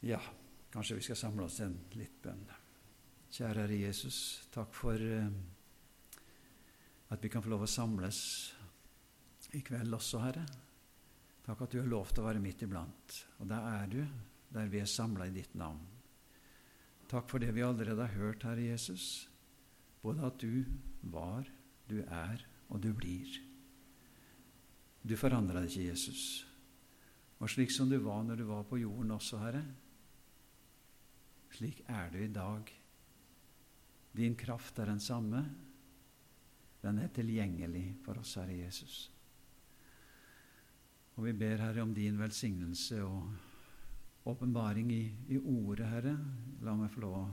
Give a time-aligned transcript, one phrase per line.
[0.00, 0.20] Ja,
[0.72, 2.46] kanskje vi skal samle oss en litt bønn.
[3.30, 5.28] Kjære Herre Jesus, takk for eh,
[7.12, 8.20] at vi kan få lov å samles
[9.52, 10.46] i kveld også, Herre.
[11.44, 13.16] Takk at du har lov til å være midt iblant.
[13.42, 14.00] Og der er du,
[14.54, 15.82] der vi er samla i ditt navn.
[17.10, 19.28] Takk for det vi allerede har hørt, Herre Jesus,
[20.00, 20.64] både at du
[21.12, 21.44] var,
[21.90, 23.36] du er og du blir.
[25.02, 26.24] Du forandra deg ikke, Jesus.
[27.40, 29.64] Og slik som du var når du var på jorden også, Herre,
[31.56, 32.70] slik er du i dag.
[34.16, 35.44] Din kraft er den samme.
[36.82, 39.10] Den er tilgjengelig for oss, Herre Jesus.
[41.16, 46.16] Og vi ber, Herre, om din velsignelse og åpenbaring i, i ordet, Herre.
[46.64, 47.26] La meg få lov å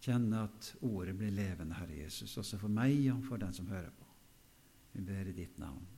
[0.00, 3.92] kjenne at ordet blir levende, Herre Jesus, også for meg og for den som hører
[3.92, 4.08] på.
[4.96, 5.95] Vi ber i ditt navn.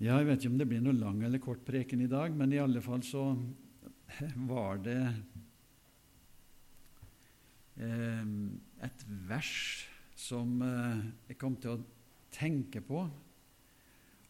[0.00, 2.54] Ja, jeg vet ikke om det blir noe lang eller kort preken i dag, men
[2.54, 3.34] i alle fall så
[4.48, 4.96] var det
[7.76, 8.30] eh,
[8.88, 9.52] et vers
[10.16, 11.84] som eh, jeg kom til å
[12.32, 13.04] tenke på,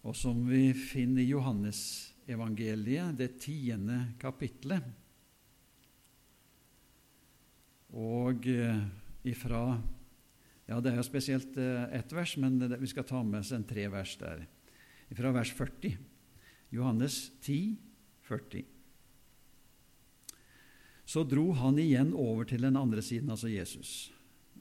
[0.03, 4.91] og som vi finner i Johannesevangeliet, det tiende kapitlet.
[7.95, 8.87] Og eh,
[9.23, 9.65] ifra
[10.67, 13.87] Ja, det er jo spesielt ett vers, men vi skal ta med oss en tre
[13.91, 14.51] vers der
[15.17, 15.97] fra vers 40.
[16.71, 17.77] Johannes 10,
[18.23, 18.65] 40.
[21.05, 24.13] Så dro han igjen over til den andre siden, altså Jesus,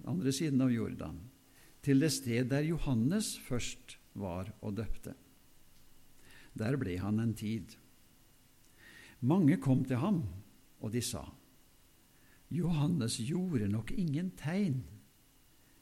[0.09, 1.19] andre siden av Jordan,
[1.85, 5.13] til det sted der Johannes først var og døpte.
[6.57, 7.75] Der ble han en tid.
[9.21, 10.23] Mange kom til ham,
[10.81, 11.27] og de sa:"
[12.49, 14.81] Johannes gjorde nok ingen tegn,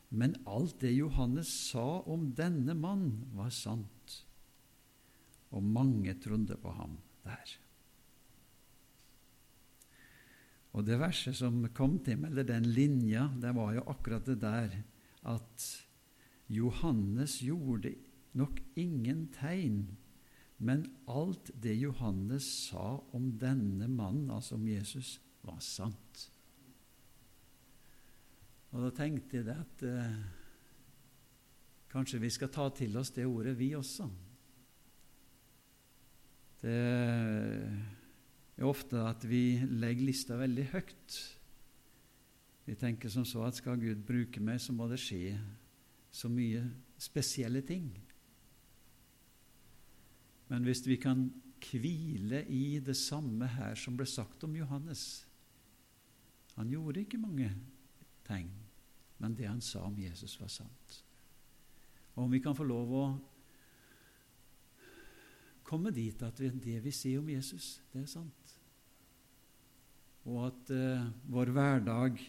[0.09, 3.96] men alt det Johannes sa om denne mann, var sant
[5.51, 7.55] og mange trodde på ham der.
[10.77, 14.37] Og det verset som kom til meg, eller den linja, det var jo akkurat det
[14.43, 14.75] der
[15.27, 15.67] at
[16.53, 17.95] Johannes gjorde
[18.37, 19.97] nok ingen tegn,
[20.57, 26.27] men alt det Johannes sa om denne mannen, altså om Jesus, var sant.
[28.73, 30.15] Og da tenkte jeg at eh,
[31.91, 34.09] kanskje vi skal ta til oss det ordet, vi også.
[36.61, 36.77] Det
[38.57, 41.17] er ofte at vi legger lista veldig høyt.
[42.67, 45.37] Vi tenker som så at skal Gud bruke meg, så må det skje
[46.11, 46.65] så mye
[46.99, 47.91] spesielle ting.
[50.47, 51.27] Men hvis vi kan
[51.71, 55.25] hvile i det samme her som ble sagt om Johannes
[56.55, 57.51] Han gjorde ikke mange
[58.25, 58.49] tegn,
[59.21, 60.95] men det han sa om Jesus, var sant.
[62.15, 63.03] Og om vi kan få lov å
[65.67, 68.53] komme dit at det vi sier om Jesus, det er sant.
[70.27, 72.19] Og at eh, vår hverdag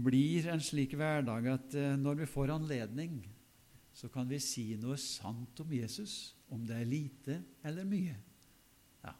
[0.00, 3.20] blir en slik hverdag at eh, når vi får anledning,
[3.92, 8.14] så kan vi si noe sant om Jesus, om det er lite eller mye.
[9.04, 9.14] Ja.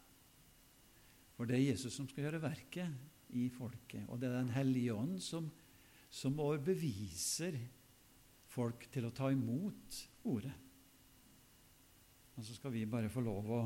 [1.36, 4.94] For det er Jesus som skal gjøre verket i folket, og det er Den hellige
[4.94, 5.50] ånd som,
[6.10, 7.58] som overbeviser
[8.50, 10.00] folk til å ta imot
[10.30, 10.56] ordet.
[12.36, 13.60] Og så skal vi bare få lov å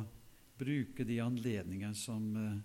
[0.58, 2.58] bruke de anledningene som eh,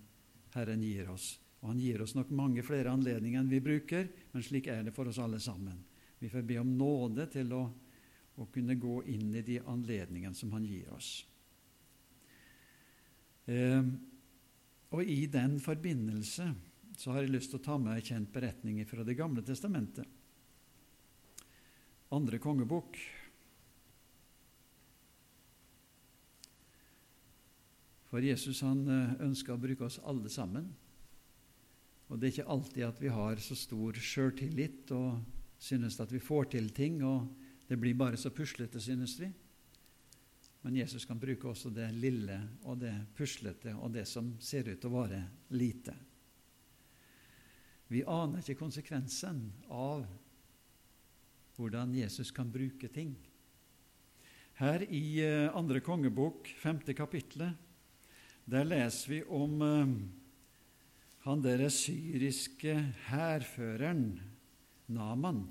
[0.55, 1.33] Herren gir oss.
[1.59, 4.95] Og Han gir oss nok mange flere anledninger enn vi bruker, men slik er det
[4.95, 5.81] for oss alle sammen.
[6.19, 7.63] Vi får be om nåde til å,
[8.39, 11.11] å kunne gå inn i de anledningene som Han gir oss.
[13.49, 13.83] Eh,
[14.89, 16.47] og i den forbindelse
[16.99, 20.07] så har jeg lyst til å ta med en kjent beretning fra Det gamle testamentet.
[22.09, 22.97] Andre kongebok,
[28.09, 30.71] For Jesus han eh, ønsker å bruke oss alle sammen.
[32.09, 35.19] Og det er ikke alltid at vi har så stor sjøltillit og
[35.61, 37.27] synes at vi får til ting, og
[37.69, 39.29] det blir bare så puslete, synes vi.
[40.65, 44.79] Men Jesus kan bruke også det lille og det puslete og det som ser ut
[44.81, 45.21] til å være
[45.55, 45.93] lite.
[47.89, 50.03] Vi aner ikke konsekvensen av
[51.57, 53.15] hvordan Jesus kan bruke ting.
[54.59, 57.68] Her i eh, andre kongebok, femte kapitlet,
[58.49, 59.91] der leser vi om uh,
[61.25, 62.73] han derre syriske
[63.09, 64.19] hærføreren
[64.89, 65.43] Naman.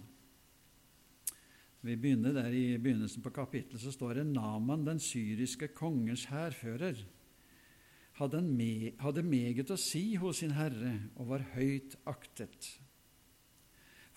[1.87, 6.99] Vi begynner der I begynnelsen på kapittelet så står det Naman, den syriske kongens hærfører,
[8.19, 12.73] hadde, me, hadde meget å si hos sin herre og var høyt aktet.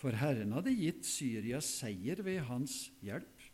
[0.02, 3.46] For Herren hadde gitt Syria seier ved hans hjelp.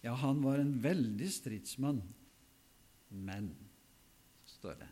[0.00, 2.00] Ja, han var en veldig stridsmann,
[3.10, 3.50] men,
[4.66, 4.88] står det,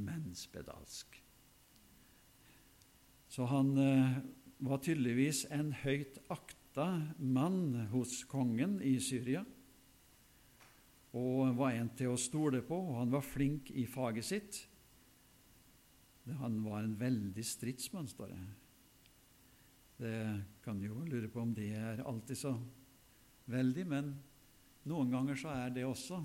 [0.00, 1.18] men spedalsk.
[3.28, 4.16] Så han eh,
[4.64, 6.86] var tydeligvis en høyt akta
[7.18, 9.44] mann hos kongen i Syria,
[11.12, 14.62] og var en til å stole på, og han var flink i faget sitt.
[16.40, 18.42] Han var en veldig stridsmann, står det.
[20.02, 20.18] Det
[20.64, 22.54] kan jo lure på om det er alltid så
[23.52, 24.14] veldig, men
[24.88, 26.22] noen ganger så er det også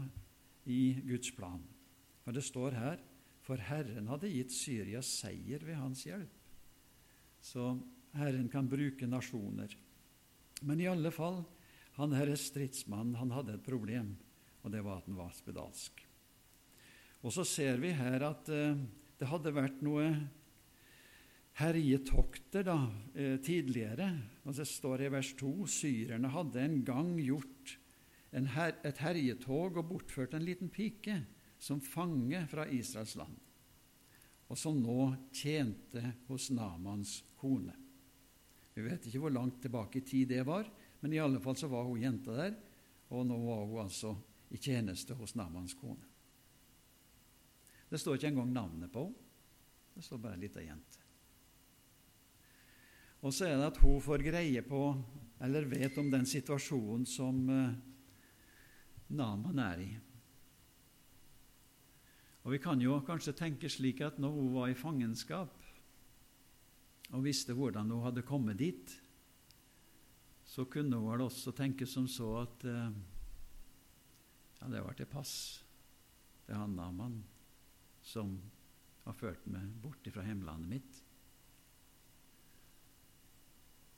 [0.71, 1.59] i Guds plan.
[2.27, 2.99] For det står her
[3.47, 6.33] for Herren hadde gitt Syria seier ved hans hjelp.
[7.39, 7.77] Så
[8.19, 9.71] Herren kan bruke nasjoner.
[10.67, 11.45] Men i alle fall,
[11.95, 14.09] han herre stridsmannen, han hadde et problem,
[14.59, 16.03] og det var at han var spedalsk.
[17.23, 18.75] Og så ser vi her at eh,
[19.21, 20.09] det hadde vært noe
[21.61, 22.77] herjetokter da,
[23.15, 24.11] eh, tidligere.
[24.43, 27.77] Og Det står i vers 2 syrerne hadde en gang gjort
[28.35, 31.21] her, et herjetog og bortført en liten pike
[31.59, 33.35] som fange fra Israels land,
[34.47, 37.75] og som nå tjente hos Namans kone.
[38.77, 40.69] Vi vet ikke hvor langt tilbake i tid det var,
[41.01, 42.53] men i alle fall så var hun jenta der,
[43.09, 44.13] og nå var hun altså
[44.53, 46.05] i tjeneste hos Namans kone.
[47.87, 49.23] Det står ikke engang navnet på henne.
[49.97, 50.99] Det står bare ei lita jente.
[53.25, 54.81] Og så er det at hun får greie på,
[55.41, 57.71] eller vet om den situasjonen som uh,
[59.09, 59.87] Naman er i.
[62.47, 65.51] Og Vi kan jo kanskje tenke slik at når hun var i fangenskap
[67.11, 68.93] og visste hvordan hun hadde kommet dit,
[70.47, 72.87] så kunne hun vel også tenke som så at uh,
[74.61, 75.33] ja, det var til pass.
[76.47, 77.19] Det er han Naman
[77.99, 78.31] som
[79.03, 81.03] har ført meg bort fra hjemlandet mitt.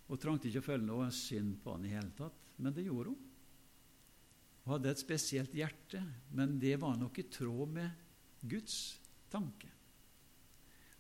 [0.10, 3.14] Hun trengte ikke å føle noe synd på han i hele tatt, men det gjorde
[3.14, 3.32] hun.
[4.66, 6.02] Hun hadde et spesielt hjerte,
[6.34, 8.09] men det var nok i tråd med
[8.42, 9.00] Guds
[9.32, 9.70] tanke.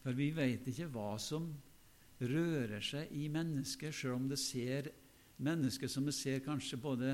[0.03, 1.49] For vi vet ikke hva som
[2.19, 4.91] rører seg i mennesker, selv om det ser
[5.39, 7.13] mennesker som vi ser kanskje både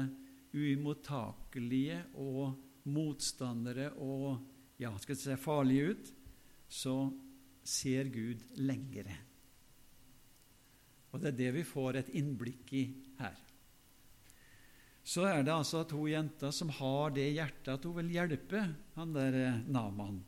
[0.56, 2.56] uimottakelige og
[2.90, 4.40] motstandere og
[4.82, 6.12] ja, skal si farlige ut
[6.72, 6.96] så
[7.66, 9.18] ser Gud lengre.
[11.14, 12.86] Og Det er det vi får et innblikk i
[13.20, 13.38] her.
[15.06, 18.64] Så er det altså hun jenta som har det hjertet at hun vil hjelpe
[18.96, 20.24] han der eh, Naman.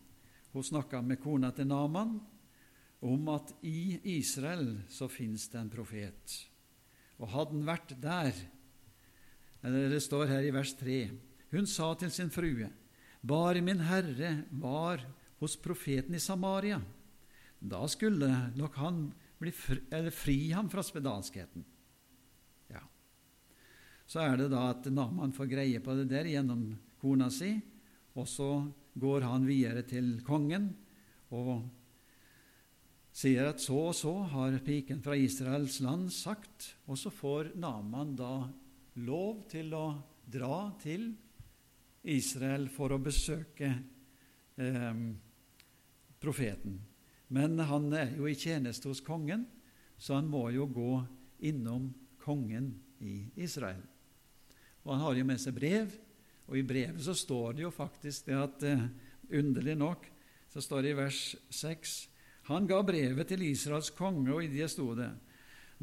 [0.54, 2.20] Hun snakka med kona til Naman
[3.02, 6.36] om at i Israel så fins det en profet.
[7.18, 8.32] Og hadde han vært der
[9.66, 10.98] eller Det står her i vers 3
[11.52, 12.70] Hun sa til sin frue,
[13.26, 15.02] bare min Herre var
[15.40, 16.78] hos profeten i Samaria.
[17.60, 19.08] Da skulle nok han
[19.40, 21.66] bli fri, eller fri ham fra spedalskheten.
[24.08, 26.70] Så er det da at Naman får greie på det der gjennom
[27.02, 27.52] kona si,
[28.16, 28.52] og så
[28.98, 30.72] går han videre til kongen
[31.36, 31.68] og
[33.18, 38.16] sier at så og så har piken fra Israels land sagt, og så får Naman
[38.18, 38.48] da
[39.04, 39.88] lov til å
[40.26, 41.10] dra til
[42.08, 43.70] Israel for å besøke
[44.56, 45.02] eh,
[46.22, 46.80] profeten.
[47.28, 49.44] Men han er jo i tjeneste hos kongen,
[49.98, 50.92] så han må jo gå
[51.50, 51.92] innom
[52.24, 52.72] kongen
[53.04, 53.84] i Israel.
[54.88, 55.92] Og Han har jo med seg brev,
[56.48, 58.88] og i brevet så står det jo faktisk det at eh,
[59.28, 60.06] Underlig nok
[60.48, 61.96] så står det i vers 6
[62.48, 65.10] Han ga brevet til Israels konge, og i det sto det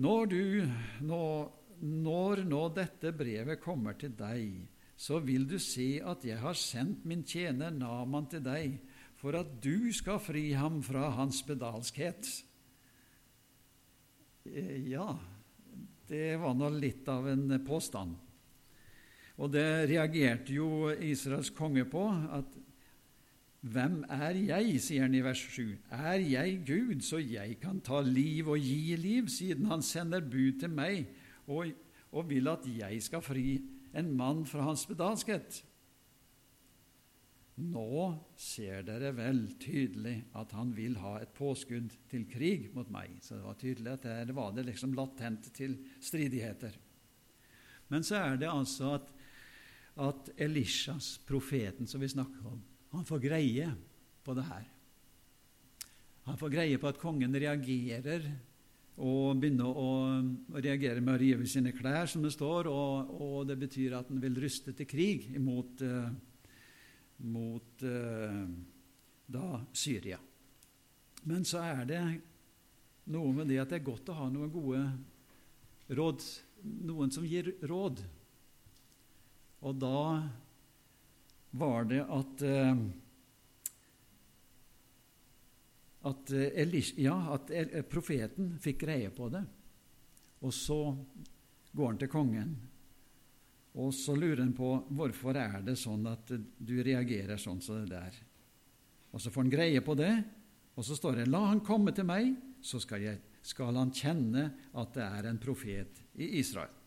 [0.01, 0.71] når, du,
[1.07, 1.25] nå,
[1.85, 4.65] når nå dette brevet kommer til deg,
[4.99, 8.81] så vil du se at jeg har sendt min tjener Naman til deg,
[9.21, 12.27] for at du skal fri ham fra hans spedalskhet.
[14.51, 15.07] Eh, ja,
[16.11, 18.19] det var nå litt av en påstand.
[19.43, 22.07] Og det reagerte jo Israels konge på.
[22.33, 22.61] at
[23.65, 25.71] hvem er jeg, sier han i vers 7.
[25.89, 30.59] Er jeg Gud, så jeg kan ta liv og gi liv, siden han sender bud
[30.61, 31.07] til meg
[31.47, 31.73] og,
[32.13, 33.63] og vil at jeg skal fri
[33.97, 35.63] en mann fra hans bedalskhet?
[37.55, 37.89] Nå
[38.37, 43.21] ser dere vel tydelig at han vil ha et påskudd til krig mot meg.
[43.23, 46.75] Så det var tydelig at der var det liksom latent til stridigheter.
[47.89, 49.13] Men så er det altså at,
[49.95, 52.63] at Elishas, profeten som vi snakker om,
[52.95, 53.69] han får greie
[54.25, 54.67] på det her.
[56.25, 58.27] Han får greie på at kongen reagerer
[59.05, 59.89] og begynner å,
[60.55, 64.23] reagere med å rive sine klær, som det står, og, og det betyr at han
[64.23, 66.07] vil ruste til krig imot uh,
[67.17, 68.47] mot eh,
[69.27, 70.19] da Syria.
[71.25, 72.03] Men så er det
[73.15, 74.83] noe med det at det er godt å ha noen gode
[75.95, 76.25] råd,
[76.85, 78.03] noen som gir råd.
[79.65, 80.05] Og da
[81.57, 82.85] var det at eh,
[86.05, 87.49] at, Elish, ja, at
[87.89, 89.41] profeten fikk greie på det.
[90.45, 90.79] Og så
[91.73, 92.51] går han til kongen,
[93.75, 97.97] og så lurer han på hvorfor er det sånn at du reagerer sånn som det
[97.97, 98.19] der.
[99.15, 100.13] Og Så får han greie på det,
[100.75, 104.53] og så står det 'La han komme til meg, så skal, jeg, skal han kjenne
[104.75, 106.83] at det er en profet i Israel'.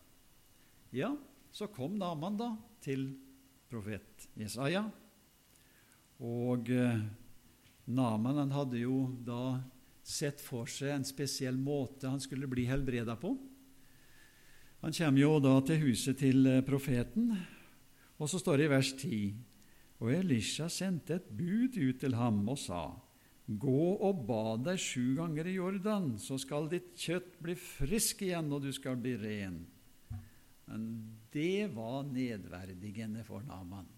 [0.92, 1.16] Ja,
[1.52, 2.52] så kom Naman da
[2.84, 3.10] til
[3.68, 4.84] profet Jesaja.
[6.24, 7.02] Og eh,
[7.88, 9.58] Naman han hadde jo da
[10.08, 13.34] sett for seg en spesiell måte han skulle bli helbreda på.
[14.80, 17.32] Han kommer jo da til huset til eh, profeten,
[18.18, 19.20] og så står det i vers 10.:
[19.98, 22.86] Og Elisha sendte et bud ut til ham og sa:"
[23.48, 28.50] Gå og bad deg sju ganger i Jordan, så skal ditt kjøtt bli frisk igjen,
[28.52, 29.62] og du skal bli ren.
[30.68, 30.84] Men
[31.32, 33.88] det var nedverdigende for Naman.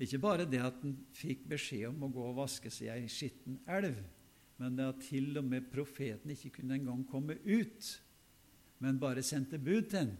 [0.00, 3.10] Ikke bare det at han fikk beskjed om å gå og vaske seg i ei
[3.12, 4.00] skitten elv,
[4.58, 7.90] men det at til og med profeten ikke kunne engang komme ut,
[8.82, 10.14] men bare sendte bud til ham.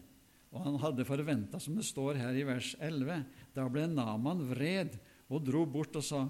[0.55, 3.25] Og han hadde forventa, som det står her i vers 11,
[3.57, 4.95] da ble Naman vred
[5.27, 6.21] og dro bort og sa,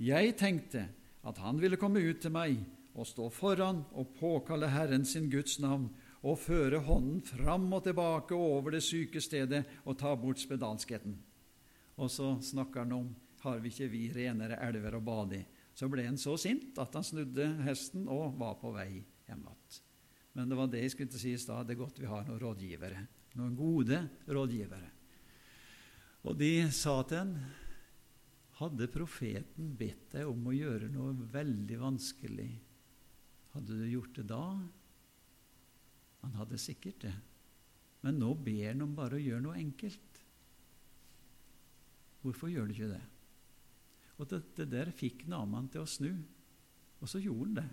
[0.00, 0.86] Jeg tenkte
[1.24, 2.56] at han ville komme ut til meg
[2.94, 5.90] og stå foran og påkalle Herren sin Guds navn
[6.24, 11.18] og føre hånden fram og tilbake over det syke stedet og ta bort spedalskheten.
[12.00, 13.10] Og så snakker han om
[13.44, 15.46] har vi ikke vi renere elver å bade i.
[15.76, 19.82] Så ble han så sint at han snudde hesten og var på vei hjem igjen.
[20.34, 21.66] Men det var det jeg skulle til å si i stad.
[21.68, 23.02] Det er godt vi har noen rådgivere.
[23.38, 24.88] Noen gode rådgivere.
[26.24, 27.36] Og de sa til han
[28.58, 32.50] hadde profeten bedt deg om å gjøre noe veldig vanskelig,
[33.54, 34.44] hadde du gjort det da?
[36.24, 37.14] Han hadde sikkert det.
[38.04, 40.20] Men nå ber han om bare å gjøre noe enkelt.
[42.24, 43.02] Hvorfor gjør du ikke det?
[44.20, 46.12] Og det, det der fikk Naman til å snu,
[47.02, 47.68] og så gjorde han det.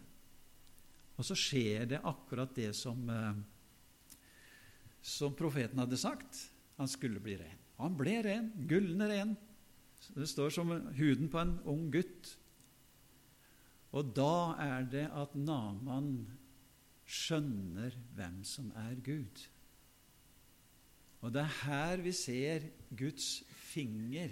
[1.20, 3.41] Og så skjer det akkurat det som, eh,
[5.05, 6.39] som profeten hadde sagt.
[6.79, 7.60] Han skulle bli ren.
[7.77, 9.36] Han ble ren, gullende ren.
[10.15, 12.36] Det står som huden på en ung gutt.
[13.93, 16.13] Og da er det at Naman
[17.11, 19.41] skjønner hvem som er Gud.
[21.21, 23.41] Og det er her vi ser Guds
[23.71, 24.31] finger.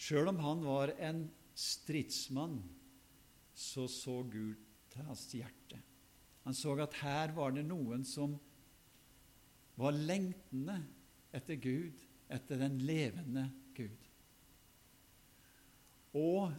[0.00, 1.24] Sjøl om han var en
[1.56, 2.60] stridsmann,
[3.54, 4.60] så så Gud
[4.92, 5.80] til hans hjerte.
[6.46, 8.36] Han så at her var det noen som
[9.80, 10.78] var lengtende
[11.36, 11.98] etter Gud,
[12.30, 14.08] etter den levende Gud.
[16.16, 16.52] Og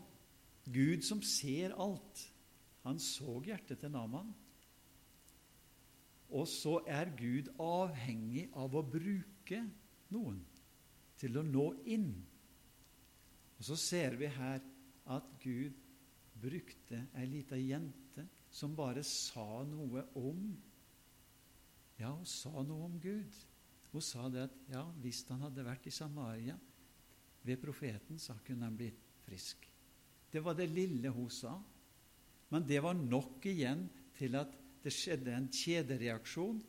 [0.71, 2.21] Gud som ser alt,
[2.85, 4.31] han så hjertet til Naman.
[6.31, 9.61] Og så er Gud avhengig av å bruke
[10.13, 10.39] noen
[11.19, 12.11] til å nå inn.
[13.59, 14.63] Og så ser vi her
[15.11, 15.75] at Gud
[16.41, 20.43] brukte ei lita jente som bare sa noe om
[22.01, 23.35] Ja, hun sa noe om Gud.
[23.91, 26.55] Hun sa det at ja, hvis han hadde vært i Samaria
[27.45, 29.67] ved profeten, så kunne han blitt frisk.
[30.31, 31.53] Det var det lille hun sa.
[32.49, 33.85] Men det var nok igjen
[34.17, 36.59] til at det skjedde en kjedereaksjon,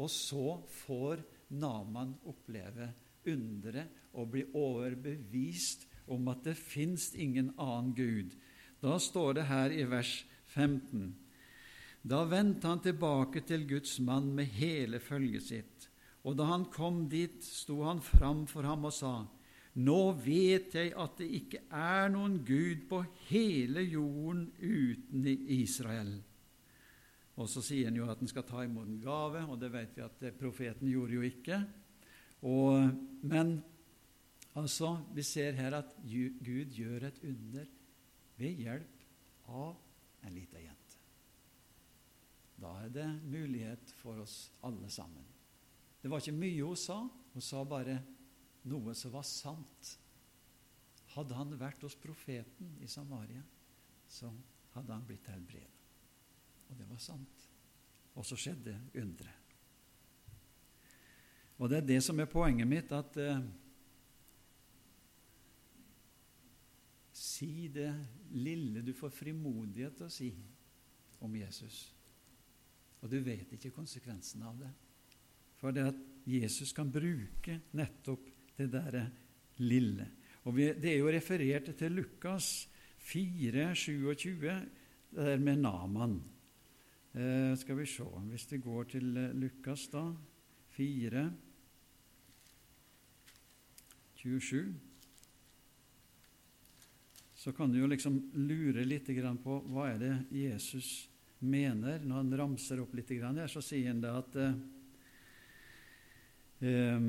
[0.00, 1.22] og så får
[1.60, 2.92] Naman oppleve
[3.28, 8.36] underet og bli overbevist om at det fins ingen annen Gud.
[8.80, 10.12] Da står det her i vers
[10.54, 11.12] 15.:
[12.02, 15.90] Da vendte han tilbake til Guds mann med hele følget sitt,
[16.24, 19.26] og da han kom dit, sto han fram for ham og sa:"
[19.74, 26.16] Nå vet jeg at det ikke er noen Gud på hele jorden uten Israel.
[27.40, 29.94] Og så sier han jo at han skal ta imot en gave, og det vet
[29.96, 31.60] vi at profeten gjorde jo ikke.
[32.44, 32.90] Og,
[33.24, 33.54] men
[34.58, 37.70] altså, vi ser her at Gud gjør et under
[38.40, 39.80] ved hjelp av
[40.26, 41.00] en lita jente.
[42.60, 45.24] Da er det mulighet for oss alle sammen.
[46.00, 47.00] Det var ikke mye hun sa.
[47.32, 47.96] Hun sa bare
[48.68, 49.94] noe som var sant.
[51.16, 53.42] Hadde han vært hos profeten i Samaria,
[54.08, 54.28] så
[54.76, 55.79] hadde han blitt helbredet.
[56.70, 57.46] Og det var sant.
[58.14, 59.36] Og så skjedde underet.
[61.60, 63.42] Og det er det som er poenget mitt, at eh,
[67.20, 67.90] Si det
[68.32, 70.28] lille du får frimodighet til å si
[71.20, 71.82] om Jesus.
[73.00, 74.70] Og du vet ikke konsekvensen av det.
[75.60, 79.04] For det at Jesus kan bruke nettopp det derre
[79.60, 80.08] lille.
[80.48, 84.48] Og vi, Det er jo referert til Lukas 4, 27,
[85.10, 86.20] det der med Naman.
[87.12, 88.04] Eh, skal vi se.
[88.30, 90.04] Hvis vi går til eh, Lukas, da,
[90.76, 91.32] 4
[94.14, 94.74] 27,
[97.34, 99.08] så kan du jo liksom lure litt
[99.42, 101.08] på hva er det Jesus
[101.40, 103.46] mener når han ramser opp litt her.
[103.48, 104.36] Så sier han det at
[106.60, 107.00] eh,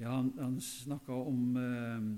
[0.00, 2.08] Ja, han, han snakka om um,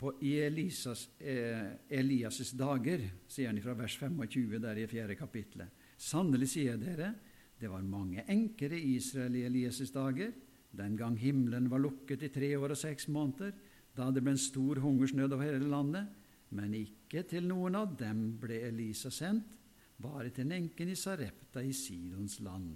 [0.00, 5.68] på Elisas, eh, Elias' dager, sier han fra vers 25 der i fjerde kapittelet.
[6.00, 7.12] Sannelig sier dere,
[7.60, 10.32] det var mange enker i Israel i Elias' dager,
[10.72, 13.52] den gang himmelen var lukket i tre år og seks måneder,
[13.96, 16.06] da det ble en stor hungersnød over hele landet.
[16.50, 19.58] Men ikke til noen av dem ble Elisa sendt,
[20.00, 22.72] bare til enken i Sarepta i Sidons land.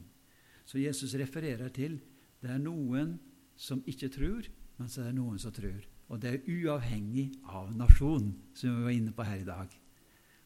[0.66, 1.96] Så Jesus refererer til
[2.42, 3.16] det er noen
[3.56, 4.44] som ikke tror,
[4.76, 5.93] men så er det noen som tror.
[6.12, 9.76] Og det er uavhengig av nasjon, som vi var inne på her i dag.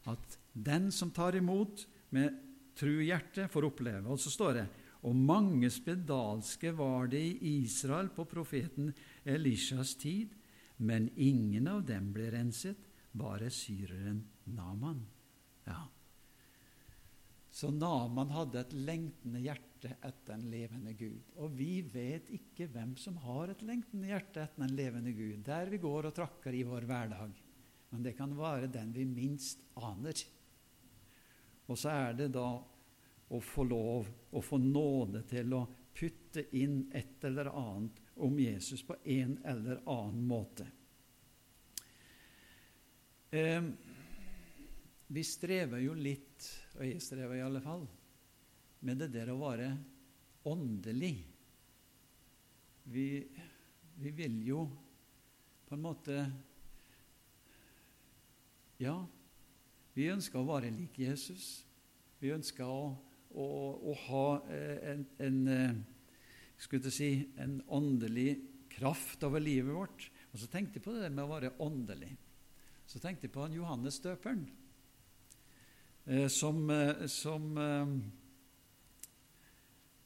[0.09, 2.37] At den som tar imot med
[2.79, 4.07] tru hjerte, får oppleve.
[4.07, 4.69] Og så står det
[5.07, 8.91] og mange spedalske var det i Israel på profeten
[9.25, 10.35] Elishas tid,
[10.79, 12.79] men ingen av dem ble renset,
[13.15, 14.25] bare syreren
[14.55, 15.01] Naman.
[15.67, 15.87] Ja.
[17.51, 21.35] Så Naman hadde et lengtende hjerte etter en levende Gud.
[21.39, 25.71] Og vi vet ikke hvem som har et lengtende hjerte etter en levende Gud, der
[25.71, 27.37] vi går og trakker i vår hverdag.
[27.91, 30.25] Men det kan være den vi minst aner.
[31.69, 32.49] Og så er det da
[33.29, 35.63] å få lov å få nåde til å
[35.99, 40.67] putte inn et eller annet om Jesus på en eller annen måte.
[43.31, 43.63] Eh,
[45.09, 47.85] vi strever jo litt, og jeg strever i alle fall,
[48.87, 49.71] med det der å være
[50.49, 51.15] åndelig.
[52.89, 53.09] Vi,
[53.99, 54.63] vi vil jo
[55.69, 56.21] på en måte
[58.79, 58.95] Ja,
[59.99, 61.65] vi ønsker å være lik Jesus.
[62.23, 62.93] Vi ønsker å,
[63.35, 63.47] å,
[63.91, 65.81] å ha eh, en, en, eh,
[66.63, 67.09] skulle si,
[67.43, 68.37] en åndelig
[68.71, 70.07] kraft over livet vårt.
[70.31, 72.13] Og så tenkte jeg på det med å være åndelig.
[72.87, 74.47] Så tenkte jeg på han Johannes døperen,
[76.07, 76.63] eh, som,
[77.11, 77.51] som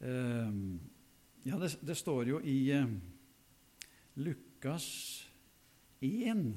[0.03, 2.57] Ja, det, det, står jo i
[4.19, 4.87] Lukas
[6.03, 6.57] 1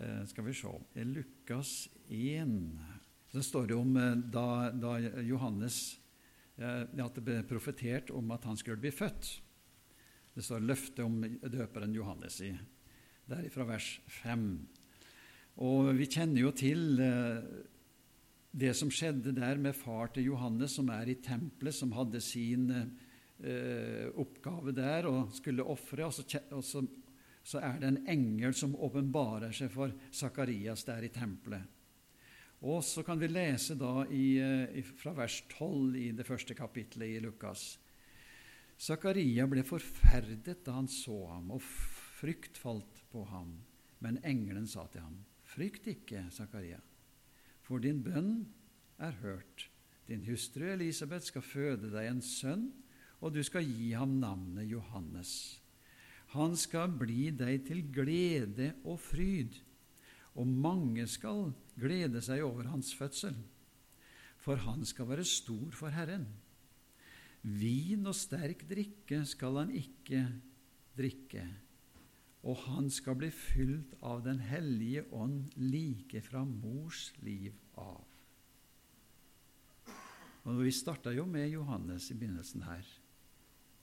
[0.00, 0.68] Eh, skal vi se
[1.04, 2.78] Lukas 1
[3.32, 5.98] så står det om eh, da, da Johannes
[6.56, 9.30] eh, at det ble profetert om at han skulle bli født.
[10.36, 12.52] Det står løftet om døperen Johannes i,
[13.24, 13.88] der fra vers
[14.20, 14.44] 5.
[15.64, 17.00] Og vi kjenner jo til
[18.56, 22.68] det som skjedde der med far til Johannes, som er i tempelet, som hadde sin
[22.72, 26.08] eh, oppgave der og skulle ofre.
[26.08, 26.84] Og, så
[27.46, 31.62] så er det en engel som åpenbarer seg for Sakarias der i tempelet.
[32.66, 37.18] Og så kan vi lese da i, eh, fra vers 12 i det første kapitlet
[37.18, 37.78] i Lukas.
[38.80, 43.60] Zakaria ble forferdet da han så ham, og frykt falt på ham.
[44.00, 45.20] Men engelen sa til ham,
[45.56, 46.82] Frykt ikke, Zakaria,
[47.64, 48.42] for din bønn
[49.00, 49.70] er hørt.
[50.04, 52.66] Din hustru Elisabeth skal føde deg en sønn,
[53.24, 55.30] og du skal gi ham navnet Johannes.
[56.36, 59.56] Han skal bli deg til glede og fryd,
[60.36, 63.38] og mange skal glede seg over hans fødsel,
[64.36, 66.28] for han skal være stor for Herren.
[67.40, 70.26] Vin og sterk drikke skal han ikke
[70.98, 71.48] drikke,
[72.46, 78.04] og han skal bli fylt av Den hellige ånd like fra mors liv av.
[80.46, 82.86] Og Vi starta jo med Johannes i begynnelsen her.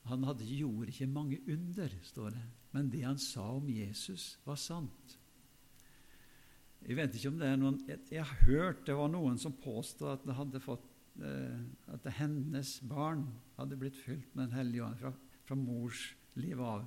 [0.07, 4.59] Han hadde, gjorde ikke mange under, står det, men det han sa om Jesus, var
[4.59, 5.17] sant.
[6.83, 9.53] Jeg vet ikke om det er noen Jeg, jeg har hørt det var noen som
[9.55, 10.89] påstod at hadde fått
[11.23, 11.61] eh,
[11.95, 13.23] at hennes barn
[13.55, 15.13] hadde blitt fylt med Den hellige ånd fra,
[15.47, 16.83] fra mors liv av.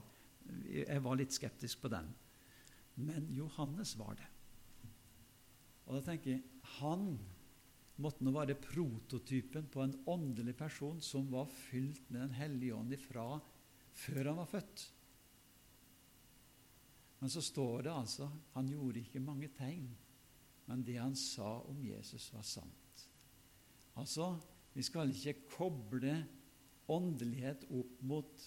[0.70, 2.08] Jeg var litt skeptisk på den.
[2.96, 4.28] Men Johannes var det.
[5.86, 6.44] Og da tenker jeg
[6.80, 7.14] han
[8.02, 12.92] måtte nå være prototypen på en åndelig person som var fylt med Den hellige ånd
[12.92, 13.26] ifra
[13.96, 14.86] før han var født.
[17.22, 19.88] Men så står det altså han gjorde ikke mange tegn,
[20.66, 23.06] men det han sa om Jesus, var sant.
[23.96, 24.34] Altså,
[24.74, 26.18] vi skal ikke koble
[26.92, 28.42] åndelighet opp mot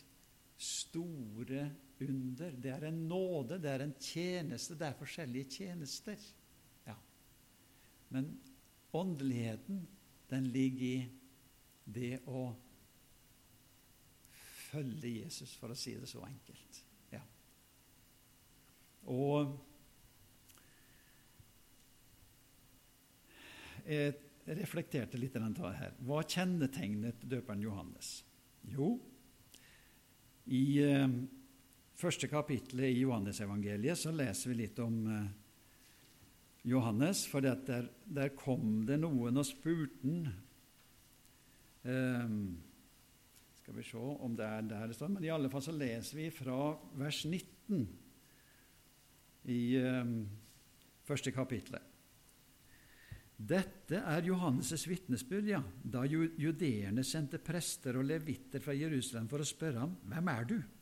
[0.60, 1.64] store
[2.02, 2.52] under.
[2.52, 6.22] Det er en nåde, det er en tjeneste, det er forskjellige tjenester.
[6.88, 6.96] Ja.
[8.10, 8.32] Men
[8.92, 9.84] Åndeligheten,
[10.30, 11.10] den ligger i
[11.86, 12.48] det å
[14.70, 16.80] følge Jesus, for å si det så enkelt.
[17.14, 17.22] Ja.
[19.14, 19.54] Og
[23.90, 24.18] jeg
[24.58, 25.94] reflekterte litt her.
[26.06, 28.24] Hva kjennetegnet døperen Johannes?
[28.70, 28.96] Jo,
[30.50, 31.06] i eh,
[32.00, 35.30] første kapittelet i Johannesevangeliet så leser vi litt om eh,
[36.70, 40.30] Johannes, for der, der, kom det noen og spurte han
[41.80, 42.58] Um,
[43.62, 46.18] Skal vi se om det er der det står Men i alle fall så leser
[46.18, 46.58] vi fra
[47.00, 47.86] vers 19
[49.50, 50.12] i um,
[51.08, 51.86] første kapittelet.
[53.40, 59.48] Dette er Johannes' vitnesbyrd, ja, da judeerne sendte prester og levitter fra Jerusalem for å
[59.48, 60.79] spørre ham, 'Hvem er du?'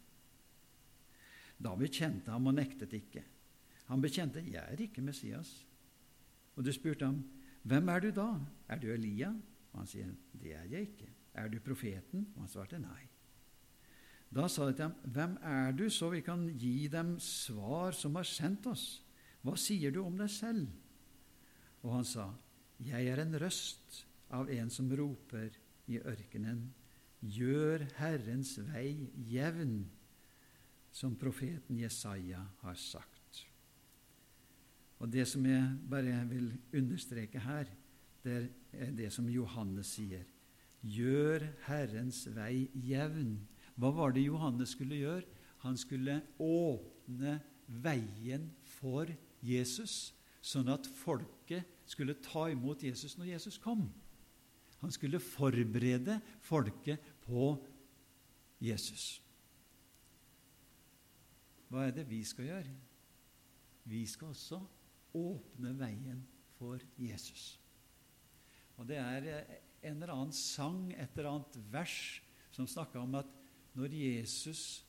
[1.60, 3.24] Da bekjente ham og nektet ikke.
[3.88, 5.65] Han bekjente, 'Jeg er ikke Messias'.
[6.56, 7.24] Og du spurte ham,
[7.63, 8.39] 'Hvem er du da?
[8.67, 9.41] Er du Elia?'
[9.74, 13.08] Og han sier, 'Det er jeg ikke.' 'Er du profeten?' Og han svarte, 'Nei'.
[14.36, 18.15] Da sa de til ham, 'Hvem er du, så vi kan gi dem svar som
[18.15, 19.04] har sendt oss?'
[19.43, 20.67] 'Hva sier du om deg selv?'
[21.84, 22.34] Og han sa,
[22.80, 25.50] 'Jeg er en røst av en som roper
[25.88, 26.74] i ørkenen:"
[27.22, 29.88] Gjør Herrens vei jevn,
[30.97, 33.43] som profeten Jesaja har sagt.
[34.97, 37.69] Og Det som jeg bare vil understreke her,
[38.23, 40.25] det er det som Johannes sier.
[40.81, 43.36] Gjør Herrens vei jevn.
[43.77, 45.27] Hva var det Johannes skulle gjøre?
[45.62, 49.10] Han skulle åpne veien for
[49.45, 53.86] Jesus, sånn at folket skulle ta imot Jesus når Jesus kom.
[54.81, 57.53] Han skulle forberede folket på
[58.62, 59.19] Jesus.
[61.67, 62.75] Hva er det vi skal gjøre?
[63.88, 64.60] Vi skal også
[65.17, 66.21] åpne veien
[66.58, 67.58] for Jesus.
[68.77, 69.27] Og Det er
[69.84, 73.30] en eller annen sang, et eller annet vers, som snakker om at
[73.77, 74.86] når Jesus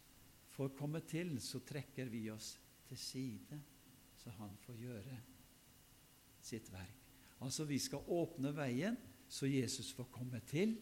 [0.54, 2.56] får komme til, så trekker vi oss
[2.88, 3.60] til side,
[4.16, 5.18] så han får gjøre
[6.40, 6.94] sitt verk.
[7.44, 8.96] Altså, vi skal åpne veien,
[9.28, 10.74] så Jesus får komme til,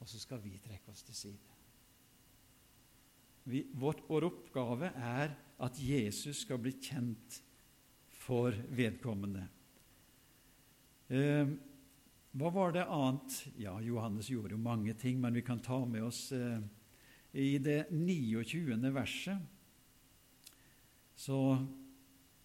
[0.00, 1.52] og så skal vi trekke oss til side.
[3.44, 7.40] Vi, vårt, vår oppgave er at Jesus skal bli kjent
[8.22, 9.46] for vedkommende.
[11.10, 11.50] Eh,
[12.32, 13.34] hva var det annet?
[13.60, 16.62] Ja, Johannes gjorde jo mange ting, men vi kan ta med oss eh,
[17.32, 18.78] I det 29.
[18.94, 19.36] verset
[21.22, 21.38] så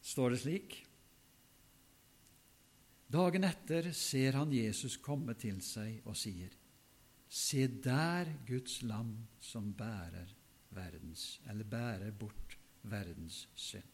[0.03, 0.75] står det slik
[3.07, 6.51] Dagen etter ser han Jesus komme til seg og sier,
[7.27, 10.37] Se der Guds lam som bærer
[10.75, 13.86] verdens, eller bærer bort verdens synd.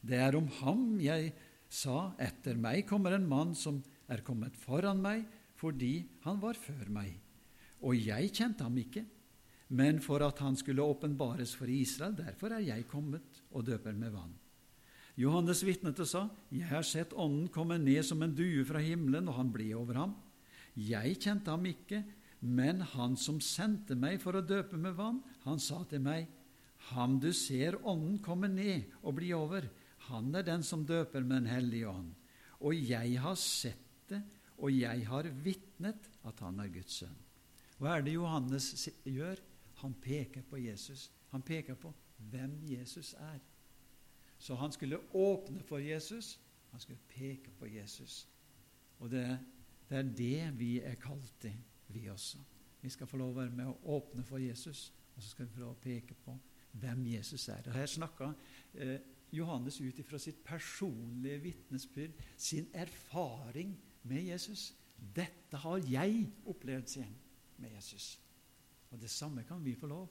[0.00, 1.32] Det er om ham jeg
[1.68, 5.24] sa, etter meg kommer en mann som er kommet foran meg,
[5.58, 7.16] fordi han var før meg.
[7.82, 9.04] Og jeg kjente ham ikke,
[9.68, 14.14] men for at han skulle åpenbares for Israel, derfor er jeg kommet og døper med
[14.14, 14.32] vann.
[15.18, 19.28] Johannes vitnet og sa, Jeg har sett Ånden komme ned som en due fra himmelen,
[19.28, 20.14] og han ble over ham.
[20.78, 22.04] Jeg kjente ham ikke,
[22.40, 26.28] men han som sendte meg for å døpe med vann, han sa til meg,
[26.92, 29.66] Ham du ser Ånden komme ned og bli over,
[30.08, 32.12] han er den som døper med Den hellige ånd.
[32.62, 34.22] Og jeg har sett det,
[34.58, 37.18] og jeg har vitnet at han er Guds sønn.
[37.78, 38.70] Hva er det Johannes
[39.06, 39.42] gjør?
[39.82, 41.08] Han peker på Jesus.
[41.30, 41.92] Han peker på
[42.30, 43.38] hvem Jesus er.
[44.38, 46.38] Så han skulle åpne for Jesus,
[46.70, 48.26] han skulle peke på Jesus.
[48.98, 49.26] Og det,
[49.90, 51.54] det er det vi er kalt til,
[51.88, 52.38] vi også.
[52.80, 55.54] Vi skal få lov å være med å åpne for Jesus, og så skal vi
[55.56, 56.34] få lov å peke på
[56.78, 57.64] hvem Jesus er.
[57.66, 58.32] Og Her snakka
[58.74, 58.98] eh,
[59.34, 63.74] Johannes ut ifra sitt personlige vitnesbyrd, sin erfaring
[64.08, 64.70] med Jesus.
[64.96, 67.18] Dette har jeg opplevd, sier han,
[67.58, 68.16] med Jesus.
[68.90, 70.08] Og det samme kan vi få lov.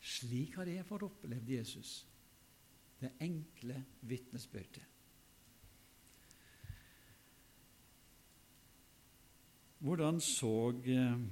[0.00, 2.00] Slik har jeg fått opplevd Jesus.
[3.00, 4.89] Det enkle vitnesbyrdet.
[9.80, 11.22] Hvordan så eh,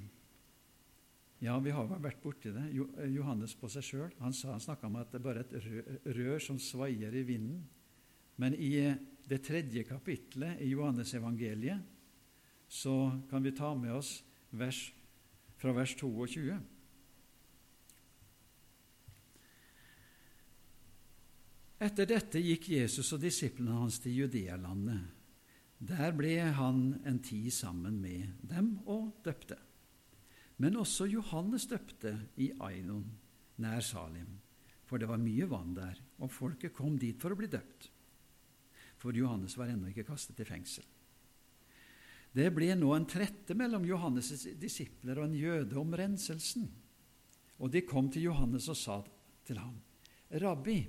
[1.39, 2.65] ja, vi har vært borti det.
[2.73, 4.09] Eh, Johannes på seg sjøl.
[4.23, 7.61] Han, han snakka om at det er bare et rør som svaier i vinden.
[8.41, 8.97] Men i eh,
[9.29, 11.85] det tredje kapittelet i Johannes evangeliet
[12.69, 14.81] så kan vi ta med oss vers,
[15.61, 16.57] fra vers 22.
[21.79, 25.18] Etter dette gikk Jesus og disiplene hans til Judealandet.
[25.79, 29.55] Der ble han en tid sammen med dem og døpte.
[30.59, 33.05] Men også Johannes døpte i Ainon,
[33.63, 34.33] nær Salim,
[34.83, 37.87] for det var mye vann der, og folket kom dit for å bli døpt.
[38.99, 40.83] For Johannes var ennå ikke kastet i fengsel.
[42.35, 46.67] Det ble nå en trette mellom Johannes' disipler og en jøde om renselsen.
[47.63, 48.99] Og de kom til Johannes og sa
[49.47, 49.79] til ham,
[50.29, 50.83] Rabbi,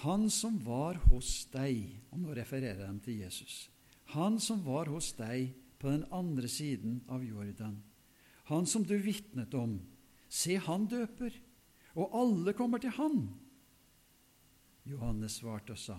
[0.00, 3.68] han som var hos deg Og nå refererer de til Jesus.
[4.16, 7.76] Han som var hos deg på den andre siden av Jordan.
[8.50, 9.78] Han som du vitnet om.
[10.28, 11.34] Se, han døper,
[11.96, 13.24] og alle kommer til han.
[14.88, 15.98] Johannes svarte og sa,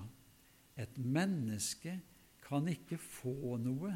[0.75, 1.99] Et menneske
[2.43, 3.93] kan ikke få noe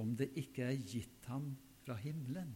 [0.00, 1.52] om det ikke er gitt ham
[1.84, 2.54] fra himmelen.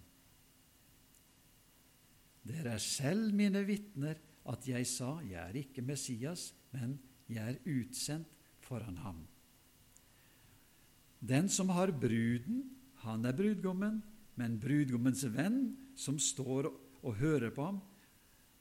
[2.49, 7.79] Dere er selv mine vitner at jeg sa, jeg er ikke Messias, men jeg er
[7.79, 8.31] utsendt
[8.65, 9.23] foran ham.
[11.19, 12.63] Den som har bruden,
[13.03, 14.03] han er brudgommen,
[14.39, 16.69] men brudgommens venn, som står
[17.03, 17.81] og hører på ham,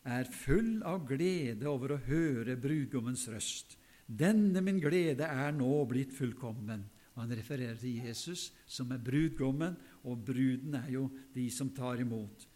[0.07, 3.75] er full av glede over å høre brudgommens røst.
[4.07, 6.85] Denne min glede er nå blitt fullkommen.
[7.13, 11.99] Og Han refererer til Jesus, som er brudgommen, og bruden er jo de som tar
[12.01, 12.47] imot.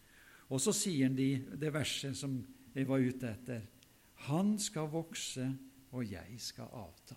[0.48, 2.38] Og så sier han de, det verset som
[2.72, 3.62] jeg var ute etter.
[4.28, 5.48] Han skal vokse,
[5.92, 7.16] og jeg skal avta.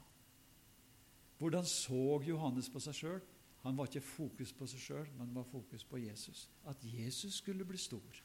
[1.38, 3.22] Hvordan så Johannes på seg sjøl?
[3.66, 6.48] Han var ikke fokus på seg sjøl, men var fokus på Jesus.
[6.66, 8.22] At Jesus skulle bli stor.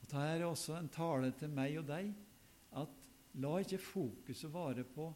[0.00, 2.12] Og Dette er også en tale til meg og deg
[2.76, 3.06] at
[3.42, 5.10] la ikke fokuset være på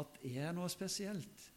[0.00, 1.48] at jeg er noe spesielt.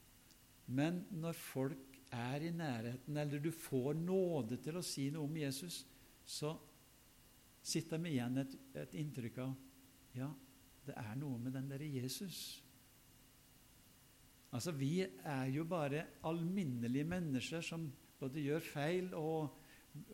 [0.67, 5.39] Men når folk er i nærheten, eller du får nåde til å si noe om
[5.39, 5.81] Jesus,
[6.25, 6.53] så
[7.63, 9.55] sitter de igjen et, et inntrykk av
[10.17, 10.29] ja,
[10.87, 12.63] det er noe med den derre Jesus.
[14.51, 19.57] Altså, Vi er jo bare alminnelige mennesker som både gjør feil, og,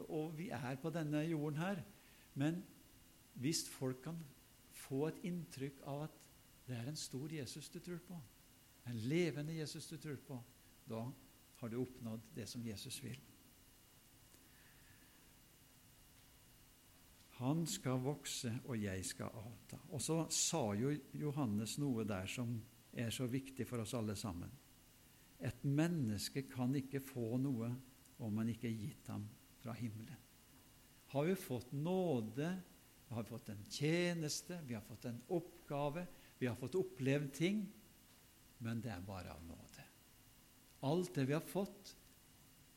[0.09, 1.83] og vi er på denne jorden her.
[2.35, 2.63] Men
[3.33, 4.17] hvis folk kan
[4.71, 6.19] få et inntrykk av at
[6.67, 8.17] det er en stor Jesus du tror på,
[8.87, 10.39] en levende Jesus du tror på,
[10.89, 11.05] da
[11.59, 13.19] har du oppnådd det som Jesus vil.
[17.43, 19.77] Han skal vokse, og jeg skal avta.
[19.91, 22.53] Og så sa jo Johannes noe der som
[22.95, 24.51] er så viktig for oss alle sammen.
[25.43, 27.67] Et menneske kan ikke få noe
[28.23, 29.25] om man ikke er gitt ham
[29.59, 30.21] fra himmelen.
[31.11, 32.47] Har vi fått nåde,
[33.09, 36.07] vi har fått en tjeneste, vi har fått en oppgave,
[36.39, 37.65] vi har fått opplevd ting,
[38.63, 39.83] men det er bare av nåde.
[40.87, 41.95] Alt det vi har fått,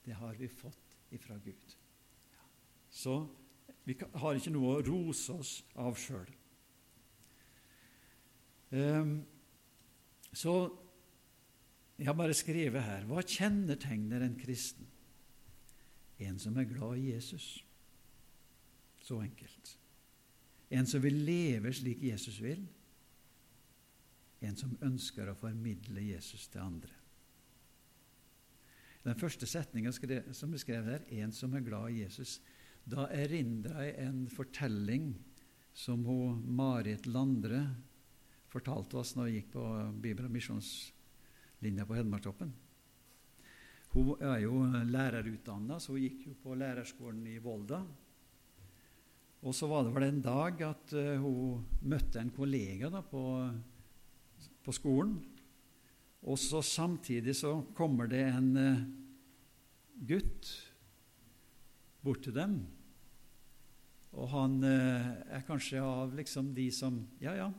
[0.02, 1.76] det har vi fått ifra Gud.
[2.90, 3.20] Så
[3.86, 6.26] vi har ikke noe å rose oss av sjøl.
[8.74, 9.20] Ehm,
[10.34, 10.56] så
[11.96, 14.88] jeg har bare skrevet her Hva kjennetegner en kristen?
[16.18, 17.46] En som er glad i Jesus.
[19.00, 19.76] Så enkelt.
[20.70, 22.64] En som vil leve slik Jesus vil.
[24.42, 26.92] En som ønsker å formidle Jesus til andre.
[29.06, 32.40] Den første setninga som er skrevet her, 'en som er glad i Jesus',
[32.86, 35.10] da erindra jeg en fortelling
[35.76, 37.64] som hun Marit Landre
[38.52, 39.64] fortalte oss når vi gikk på
[40.00, 42.52] Bibel- og misjonslinja på Hedmarktoppen.
[43.96, 47.80] Hun er jo lærerutdanna, så hun gikk jo på lærerskolen i Volda.
[49.46, 53.24] Og så var det vel en dag at uh, hun møtte en kollega da, på,
[54.64, 55.18] på, skolen.
[56.26, 58.86] Og så samtidig så kommer det en uh,
[60.08, 60.50] gutt
[62.02, 62.58] bort til dem.
[64.16, 67.50] Og han uh, er kanskje av liksom de som Ja, ja,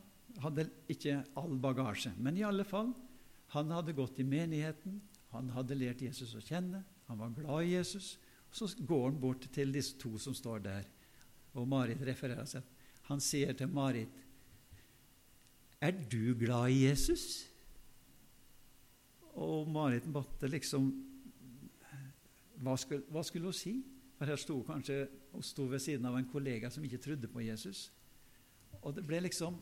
[0.41, 2.93] hadde ikke all bagasje, men i alle fall
[3.53, 4.99] han hadde gått i menigheten,
[5.31, 8.17] han hadde lært Jesus å kjenne, han var glad i Jesus.
[8.51, 10.87] Så går han bort til disse to som står der,
[11.55, 12.65] og Marit refererer seg.
[13.07, 14.09] Han sier til Marit,
[15.79, 17.45] 'Er du glad i Jesus?'
[19.37, 20.89] Og Marit måtte liksom
[22.57, 23.75] hva skulle, hva skulle, hun si?
[24.17, 27.43] For her sto kanskje hun sto ved siden av en kollega som ikke trodde på
[27.45, 27.87] Jesus.
[28.81, 29.59] Og det ble liksom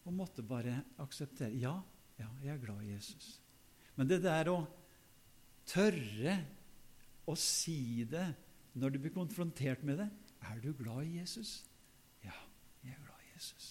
[0.00, 1.52] Hun måtte bare akseptere.
[1.60, 1.74] Ja,
[2.18, 3.34] ja, jeg er glad i Jesus.
[3.96, 4.62] Men det der å
[5.68, 6.38] tørre
[7.28, 8.24] å si det
[8.80, 10.08] når du blir konfrontert med det
[10.48, 11.66] Er du glad i Jesus?
[12.24, 12.32] Ja,
[12.80, 13.68] jeg er glad i Jesus.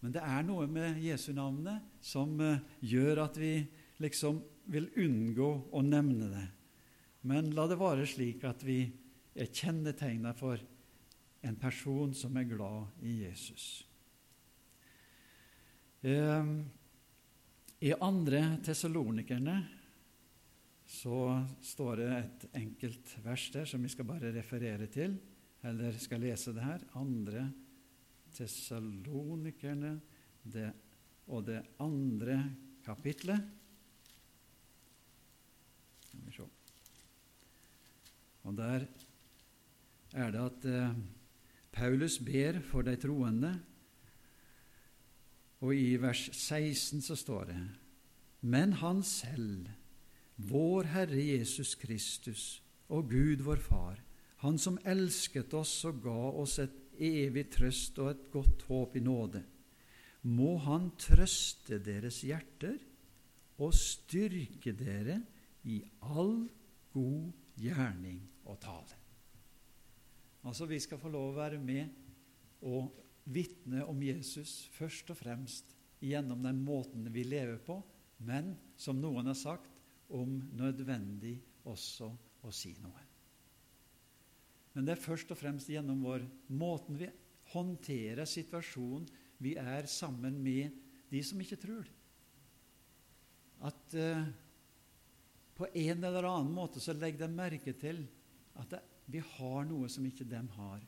[0.00, 3.52] Men det er noe med Jesu navnet som uh, gjør at vi
[4.00, 4.40] liksom
[4.72, 6.46] vil unngå å nevne det.
[7.26, 8.82] Men la det være slik at vi
[9.38, 10.60] er kjennetegna for
[11.46, 13.66] en person som er glad i Jesus.
[16.02, 16.62] Ehm,
[17.80, 19.56] I andre Tessalonikerne
[20.88, 25.18] så står det et enkelt vers der som vi skal bare referere til,
[25.62, 26.86] eller skal lese det her.
[26.98, 27.48] Andre
[28.34, 29.98] Tessalonikerne
[31.28, 32.38] og det andre
[32.86, 33.42] kapitlet.
[36.08, 36.48] Skal vi se.
[38.46, 38.86] Og der
[40.14, 40.96] er det at eh,
[41.72, 43.52] Paulus ber for de troende.
[45.60, 47.68] Og i vers 16 så står det:"
[48.40, 49.66] Men han selv
[50.36, 53.98] vår Herre Jesus Kristus og Gud vår Far,
[54.38, 59.00] Han som elsket oss og ga oss et evig trøst og et godt håp i
[59.00, 59.42] nåde,
[60.22, 62.78] må Han trøste deres hjerter
[63.58, 65.22] og styrke dere
[65.64, 66.48] i all
[66.94, 68.96] god gjerning og tale.
[70.46, 72.94] Altså, vi skal få lov å være med og
[73.28, 77.80] vitne om Jesus først og fremst gjennom den måten vi lever på,
[78.24, 79.74] men som noen har sagt,
[80.08, 81.34] om nødvendig
[81.68, 82.08] også
[82.46, 83.02] å si noe.
[84.72, 86.24] Men det er først og fremst gjennom vår
[86.56, 87.10] måten vi
[87.52, 89.08] håndterer situasjonen
[89.42, 90.74] vi er sammen med
[91.10, 91.88] de som ikke tror.
[93.68, 94.28] At uh,
[95.58, 98.04] på en eller annen måte så legger de merke til
[98.58, 100.82] at det, vi har noe som ikke de har,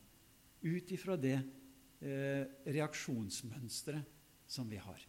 [0.61, 5.01] ut ifra det eh, reaksjonsmønsteret som vi har.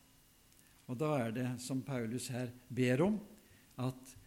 [0.90, 3.20] Og da er det, som Paulus her ber om,
[3.82, 4.18] at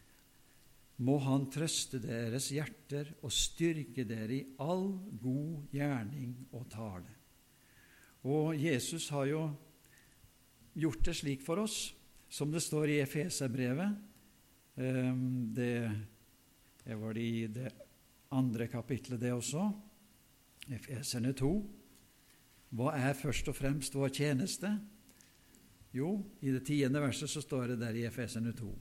[1.03, 7.17] må Han trøste deres hjerter og styrke dere i all god gjerning og tale.
[8.31, 9.43] Og Jesus har jo
[10.79, 11.91] gjort det slik for oss,
[12.31, 13.99] som det står i Efeserbrevet.
[14.77, 17.71] Ehm, det var det i det
[18.35, 19.69] andre kapitlet, det også.
[20.75, 21.53] Efeserne 2.
[22.75, 24.73] Hva er først og fremst vår tjeneste?
[25.95, 28.73] Jo, i det tiende verset så står det der i Efeserne 2.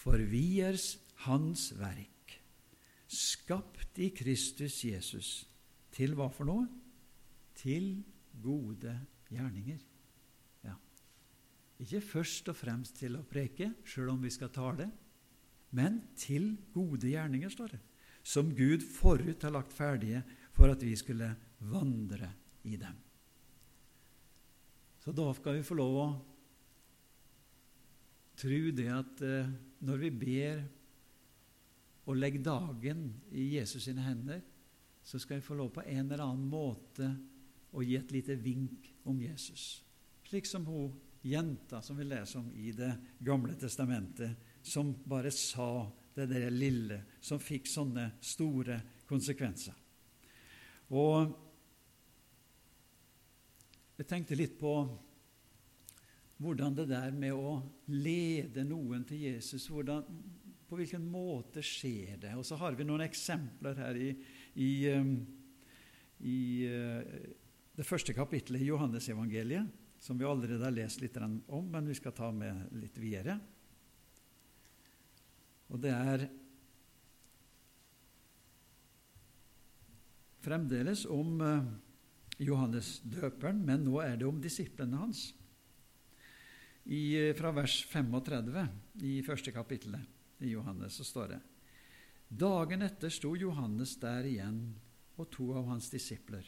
[0.00, 0.78] For vi er
[1.26, 2.38] Hans verk,
[3.06, 5.44] skapt i Kristus Jesus.
[5.92, 6.64] Til hva for noe?
[7.54, 8.00] Til
[8.42, 8.94] gode
[9.28, 9.84] gjerninger.
[10.64, 10.74] Ja.
[11.84, 14.88] Ikke først og fremst til å preke, sjøl om vi skal tale,
[15.72, 17.80] men til gode gjerninger, står det.
[18.22, 20.22] Som Gud forut har lagt ferdige
[20.54, 21.32] for at vi skulle
[21.72, 22.28] vandre
[22.68, 23.00] i dem.
[25.02, 26.06] Så da skal vi få lov å
[28.38, 29.50] tro det at eh,
[29.82, 30.62] når vi ber
[32.06, 34.42] og legger dagen i Jesus sine hender,
[35.02, 37.08] så skal vi få lov på en eller annen måte
[37.72, 39.82] å gi et lite vink om Jesus.
[40.28, 42.90] Slik som hun jenta som vi leser om i Det
[43.22, 49.76] gamle testamentet, som bare sa det der lille, som fikk sånne store konsekvenser.
[50.92, 51.32] Og
[53.96, 54.74] jeg tenkte litt på
[56.42, 57.60] hvordan det der med å
[57.94, 60.02] lede noen til Jesus hvordan,
[60.66, 62.32] På hvilken måte skjer det?
[62.34, 64.08] Og så har vi noen eksempler her i,
[64.56, 65.18] i, um,
[66.24, 67.02] i uh,
[67.76, 69.68] det første kapittelet i Johannesevangeliet,
[70.00, 73.36] som vi allerede har lest litt om, men vi skal ta med litt videre.
[75.72, 76.26] Og det er
[80.42, 81.70] fremdeles om uh,
[82.42, 85.30] Johannes døperen, men nå er det om disiplene hans.
[86.82, 88.64] I, eh, fra vers 35
[89.06, 91.38] i første kapittelet i Johannes så står det
[92.42, 94.58] Dagen etter sto Johannes der igjen
[95.14, 96.42] og to av hans disipler.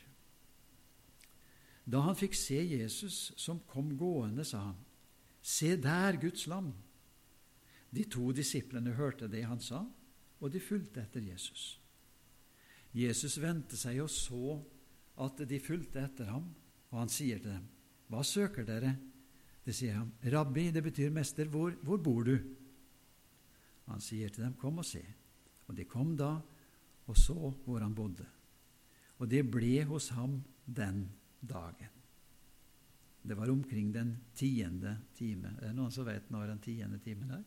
[1.86, 4.80] Da han fikk se Jesus som kom gående, sa han,
[5.44, 6.72] Se der, Guds lam!
[7.94, 9.84] De to disiplene hørte det han sa,
[10.40, 11.76] og de fulgte etter Jesus.
[12.94, 14.58] Jesus vendte seg og så
[15.24, 16.48] at de fulgte etter ham,
[16.90, 17.68] og han sier til dem,
[18.10, 18.92] Hva søker dere?
[19.64, 20.10] Det sier han.
[20.30, 22.34] Rabbi, det betyr mester, hvor, hvor bor du?
[23.88, 25.02] Han sier til dem, kom og se.
[25.68, 26.34] Og de kom da
[27.06, 28.26] og så hvor han bodde.
[29.20, 31.06] Og de ble hos ham den
[31.40, 31.92] dagen.
[33.24, 35.54] Det var omkring den tiende time.
[35.60, 37.44] Er det noen som vet når den tiende timen er?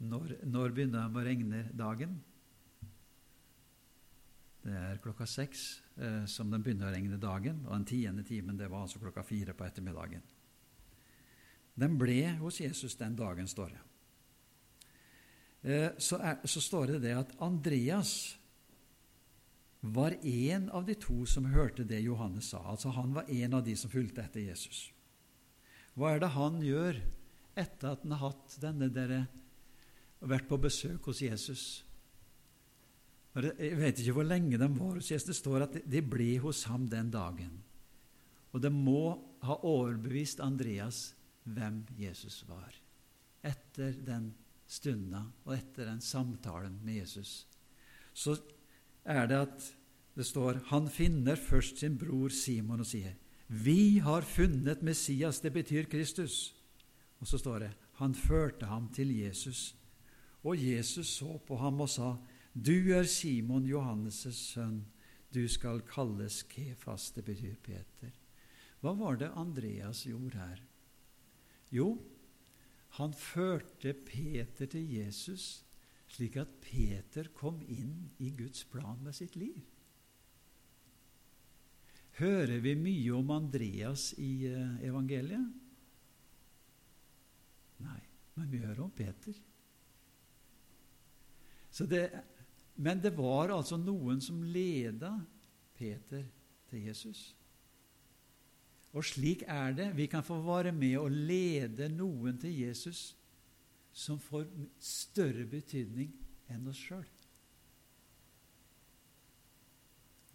[0.00, 2.16] Når, når begynner de å regne dagen?
[4.60, 5.64] Det er klokka seks
[5.96, 9.24] eh, som den begynner å regne dagen, og den tiende timen det var altså klokka
[9.24, 10.24] fire på ettermiddagen.
[11.80, 13.80] Den ble hos Jesus den dagen, står det.
[15.62, 18.14] Eh, så, er, så, står det det at Andreas
[19.80, 22.60] var en av de to som hørte det Johannes sa.
[22.72, 24.90] Altså Han var en av de som fulgte etter Jesus.
[25.96, 27.00] Hva er det han gjør
[27.58, 28.88] etter at han har hatt denne
[30.20, 31.64] dere, vært på besøk hos Jesus?
[33.34, 35.28] Jeg vet ikke hvor lenge de var hos Jesus.
[35.30, 37.62] Det står at de ble hos ham den dagen.
[38.52, 39.14] Og det må
[39.46, 41.14] ha overbevist Andreas
[41.46, 42.74] hvem Jesus var.
[43.46, 44.32] Etter den
[44.70, 47.46] stunda og etter den samtalen med Jesus,
[48.12, 48.36] så
[49.06, 49.68] er det at
[50.18, 53.14] det står Han finner først sin bror Simon og sier,
[53.48, 56.54] 'Vi har funnet Messias.' Det betyr Kristus.
[57.20, 59.76] Og så står det, han førte ham til Jesus,
[60.42, 62.14] og Jesus så på ham og sa,
[62.54, 64.82] du er Simon Johannes' sønn.
[65.30, 67.10] Du skal kalles Kefas.
[67.14, 68.10] Det betyr Peter.
[68.80, 70.62] Hva var det Andreas gjorde her?
[71.70, 71.98] Jo,
[72.98, 75.64] Han førte Peter til Jesus,
[76.10, 79.60] slik at Peter kom inn i Guds plan med sitt liv.
[82.18, 85.52] Hører vi mye om Andreas i eh, evangeliet?
[87.80, 88.00] Nei,
[88.34, 89.38] men vi hører om Peter.
[91.78, 92.10] Det,
[92.74, 95.12] men det var altså noen som leda
[95.78, 96.24] Peter
[96.70, 97.30] til Jesus.
[98.90, 99.88] Og slik er det.
[99.96, 103.12] Vi kan få være med og lede noen til Jesus
[103.92, 104.46] som får
[104.82, 106.10] større betydning
[106.50, 107.06] enn oss sjøl.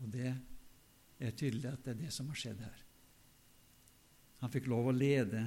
[0.03, 0.31] Og det
[1.19, 2.81] er tydelig at det er det som har skjedd her.
[4.43, 5.45] Han fikk lov å lede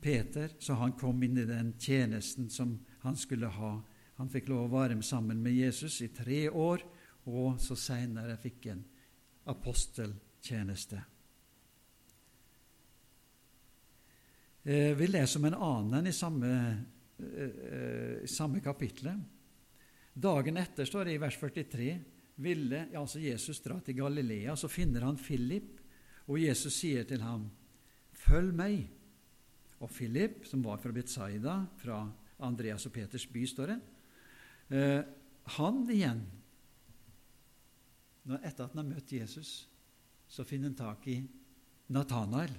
[0.00, 3.72] Peter, så han kom inn i den tjenesten som han skulle ha.
[4.18, 6.82] Han fikk lov å være sammen med Jesus i tre år,
[7.30, 8.82] og så seinere fikk en
[9.48, 11.00] aposteltjeneste.
[14.68, 16.52] Eh, vi leser om en annen i samme,
[17.18, 19.16] eh, i samme kapitlet.
[20.12, 21.90] Dagen etter, står det i vers 43,
[22.42, 24.56] ville altså Jesus dra til Galilea.
[24.56, 25.78] Så finner han Philip,
[26.26, 27.50] og Jesus sier til ham,
[28.12, 28.90] 'Følg meg.'
[29.80, 33.80] Og Philip, som var fra Betzaida, fra Andreas og Peters by, står det,
[34.70, 35.00] eh,
[35.58, 36.26] han igjen
[38.28, 39.50] Etter at han har møtt Jesus,
[40.28, 41.14] så finner han tak i
[41.96, 42.50] Natanael.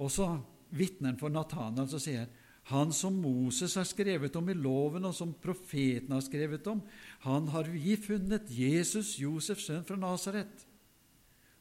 [0.00, 0.30] Og så
[0.72, 2.30] vitner han for Natanael som sier
[2.70, 6.82] han som Moses har skrevet om i loven, og som profeten har skrevet om,
[7.24, 10.62] han har vi funnet, Jesus, Josefs sønn fra Nasaret.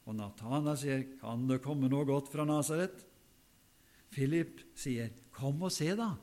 [0.05, 3.01] Og Natanael sier, kan det komme noe godt fra Nasaret?
[4.13, 6.13] Philip sier, kom og se, da.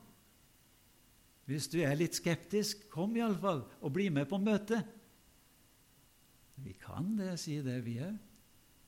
[1.49, 4.85] Hvis du er litt skeptisk, kom iallfall og bli med på møtet.
[6.61, 8.17] Vi kan det, sier det vi òg.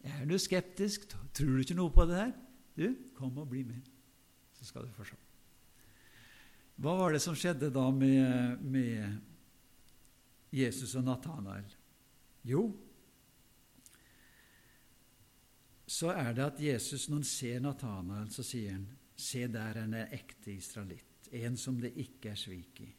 [0.05, 2.31] Er du skeptisk, tror du ikke noe på det her?
[2.77, 2.85] Du,
[3.17, 3.81] kom og bli med,
[4.57, 5.17] så skal du få se.
[6.81, 9.19] Hva var det som skjedde da med, med
[10.53, 11.67] Jesus og Natanael?
[12.47, 12.63] Jo,
[15.91, 18.89] så er det at Jesus, når han ser Natanael, så sier han,
[19.21, 22.89] Se, der er en ekte israelitt, en som det ikke er svik i.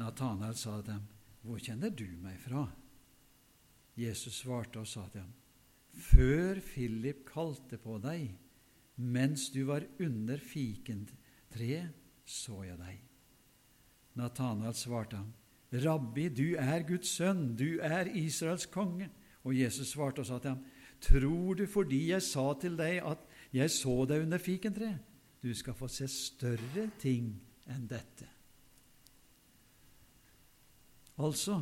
[0.00, 1.08] Natanael sa til dem,
[1.42, 2.66] Hvor kjenner du meg fra?
[3.96, 5.32] Jesus svarte og sa til ham,
[5.92, 8.30] Før Philip kalte på deg,
[8.96, 13.00] mens du var under fikentreet, så jeg deg.
[14.20, 15.32] Natanael svarte ham,
[15.72, 19.08] Rabbi, du er Guds sønn, du er Israels konge.
[19.46, 20.64] Og Jesus svarte og sa til ham,
[21.00, 23.22] Tror du fordi jeg sa til deg at
[23.56, 24.98] jeg så deg under fikentreet?
[25.40, 27.32] Du skal få se større ting
[27.70, 28.28] enn dette.
[31.20, 31.60] Altså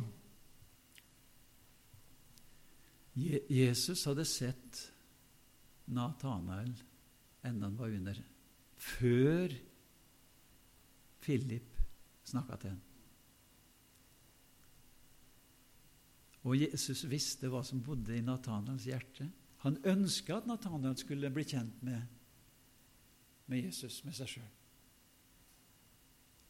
[3.19, 4.83] Jesus hadde sett
[5.91, 6.71] Natanael
[7.43, 8.19] enda han var under,
[8.79, 9.55] før
[11.23, 11.79] Philip
[12.27, 12.85] snakka til ham.
[16.47, 19.27] Og Jesus visste hva som bodde i Nathanaels hjerte.
[19.65, 22.05] Han ønska at Nathanael skulle bli kjent med,
[23.49, 24.49] med Jesus, med seg sjøl.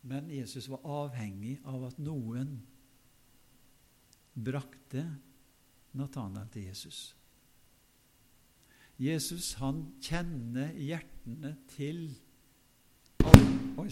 [0.10, 2.58] Men Jesus var avhengig av at noen
[4.40, 5.04] brakte
[6.00, 7.00] Natanael til Jesus.
[9.00, 12.10] Jesus han kjenner hjertene til
[13.24, 13.88] alle, oi,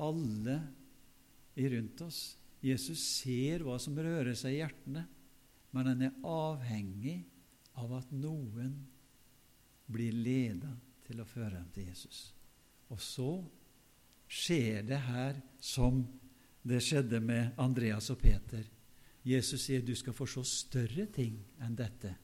[0.00, 0.56] alle
[1.72, 2.20] rundt oss.
[2.64, 5.04] Jesus ser hva som rører seg i hjertene,
[5.72, 7.18] men han er avhengig
[7.80, 8.74] av at noen
[9.92, 10.70] blir leda
[11.12, 12.32] til å føre ham til Jesus.
[12.92, 13.30] Og så
[14.32, 16.02] skjer det her som
[16.64, 18.64] det skjedde med Andreas og Peter.
[19.26, 22.14] Jesus sier du skal få se større ting enn dette.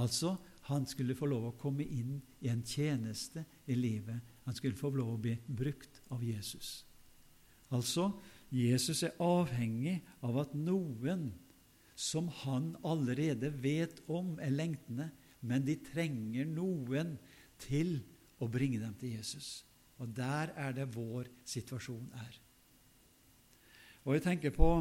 [0.00, 0.36] Altså,
[0.70, 4.22] han skulle få lov å komme inn i en tjeneste i livet.
[4.46, 6.86] Han skulle få lov å bli brukt av Jesus.
[7.72, 8.08] Altså,
[8.52, 11.30] Jesus er avhengig av at noen
[11.96, 15.10] som han allerede vet om, er lengtende,
[15.40, 17.16] men de trenger noen
[17.62, 17.98] til
[18.42, 19.62] å bringe dem til Jesus.
[20.02, 22.38] Og der er det vår situasjon er.
[24.02, 24.74] Og jeg tenker på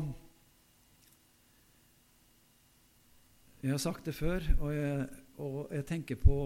[3.62, 5.02] Jeg har sagt det før, og jeg
[5.42, 6.38] og jeg tenker på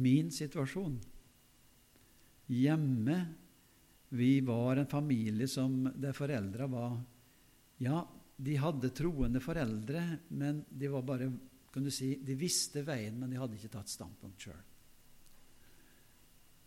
[0.00, 0.96] min situasjon.
[2.54, 3.16] Hjemme
[4.14, 7.00] vi var en familie som der foreldra var
[7.82, 8.04] Ja,
[8.36, 11.32] de hadde troende foreldre, men de var bare
[11.74, 14.60] kan du si, de visste veien, men de hadde ikke tatt standpunkt sjøl.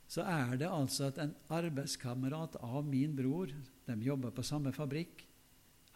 [0.07, 3.51] Så er det altså at en arbeidskamerat av min bror,
[3.87, 5.25] de jobber på samme fabrikk,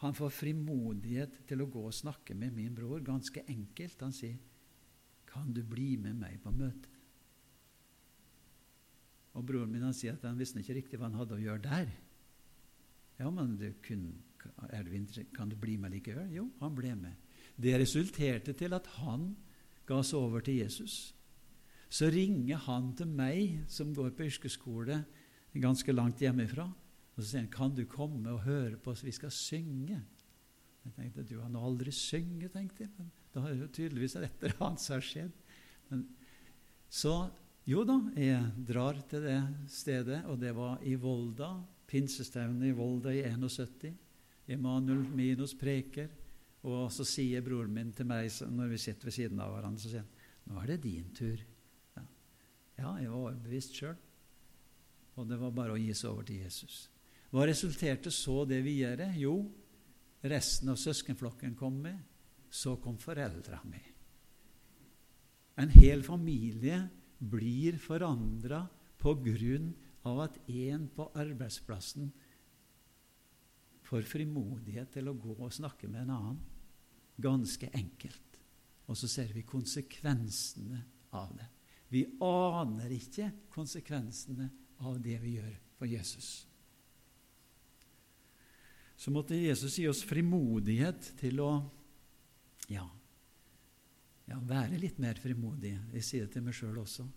[0.02, 4.02] han får frimodighet til å gå og snakke med min bror, ganske enkelt.
[4.02, 4.40] Han sier
[5.32, 6.90] kan du bli med meg på møtet?
[9.38, 11.64] Og broren min han sier at han visste ikke riktig hva han hadde å gjøre
[11.64, 11.92] der.
[13.22, 16.34] Ja, men du kun, du, kan du bli med likevel?
[16.36, 17.16] Jo, han ble med.
[17.56, 19.30] Det resulterte til at han
[19.88, 21.14] ga seg over til Jesus.
[21.92, 25.02] Så ringer han til meg, som går på yrkesskole
[25.60, 26.64] ganske langt hjemmefra,
[27.12, 29.04] og så sier han, 'Kan du komme og høre på oss?
[29.04, 30.04] Vi skal synge.'
[30.86, 32.90] Jeg tenkte du har aldri synget, tenkte jeg.
[32.98, 35.32] Men da har jo tydeligvis et eller annet som har skjedd.
[35.90, 36.08] Men,
[36.90, 37.30] så
[37.68, 39.38] jo da, jeg drar til det
[39.70, 41.52] stedet, og det var i Volda.
[41.86, 43.94] Pinsestevnet i Volda i 71.
[44.48, 46.10] Emanuel Minos preker.
[46.64, 49.90] Og så sier broren min til meg når vi sitter ved siden av hverandre, så
[49.90, 50.10] sier han,
[50.48, 51.51] 'Nå er det din tur'.
[52.82, 53.98] Ja, jeg var overbevist sjøl.
[55.20, 56.86] Og det var bare å gi seg over til Jesus.
[57.32, 59.12] Hva resulterte så det videre?
[59.20, 59.36] Jo,
[60.28, 62.00] resten av søskenflokken kom med.
[62.52, 63.86] Så kom foreldra med.
[65.62, 66.82] En hel familie
[67.22, 68.66] blir forandra
[69.00, 69.72] på grunn
[70.08, 72.10] av at en på arbeidsplassen
[73.88, 76.44] får frimodighet til å gå og snakke med en annen.
[77.22, 78.40] Ganske enkelt.
[78.90, 80.82] Og så ser vi konsekvensene
[81.16, 81.48] av det.
[81.92, 84.48] Vi aner ikke konsekvensene
[84.82, 86.30] av det vi gjør for Jesus.
[88.96, 91.52] Så måtte Jesus gi oss frimodighet til å
[92.70, 92.86] ja,
[94.30, 95.74] ja, være litt mer frimodig.
[95.98, 97.08] Jeg sier det til meg sjøl også.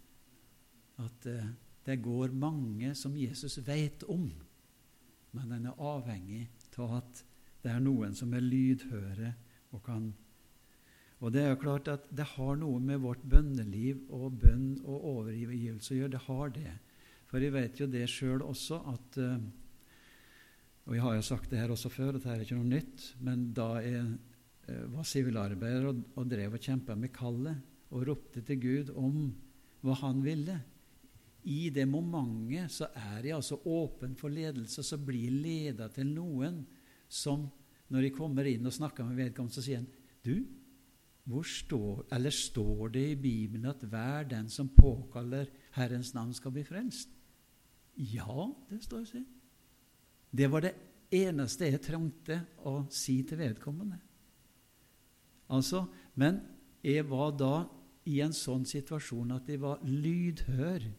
[1.04, 1.52] At eh,
[1.84, 4.26] det går mange som Jesus vet om,
[5.34, 6.46] men en er avhengig
[6.80, 7.22] av at
[7.62, 9.30] det er noen som er lydhøre
[9.74, 10.08] og kan
[11.24, 15.06] Og det er jo klart at det har noe med vårt bønneliv og bønn og
[15.16, 16.12] overgivelse å gjøre.
[16.12, 16.74] Det har det.
[17.30, 19.46] For jeg vet jo det sjøl også at eh,
[20.84, 23.46] Og jeg har jo sagt det her også før, dette er ikke noe nytt, men
[23.56, 24.02] da jeg
[24.66, 27.58] Eh, var sivilarbeider og, og drev og kjempa med kallet
[27.92, 29.26] og ropte til Gud om
[29.84, 30.56] hva han ville.
[31.44, 36.08] I det momentet så er jeg altså åpen for ledelse, så blir jeg leda til
[36.14, 36.62] noen
[37.12, 37.44] som,
[37.92, 39.90] når jeg kommer inn og snakker med vedkommende, så sier han
[40.24, 40.40] Du,
[41.24, 46.64] står, eller står det i Bibelen at hver den som påkaller Herrens navn, skal bli
[46.64, 47.08] frelst?
[47.96, 49.24] Ja, det står det.
[50.30, 50.74] Det var det
[51.14, 54.00] eneste jeg trengte å si til vedkommende.
[55.48, 56.40] Altså, men
[56.82, 57.54] jeg var da
[58.04, 60.90] i en sånn situasjon at jeg var lydhør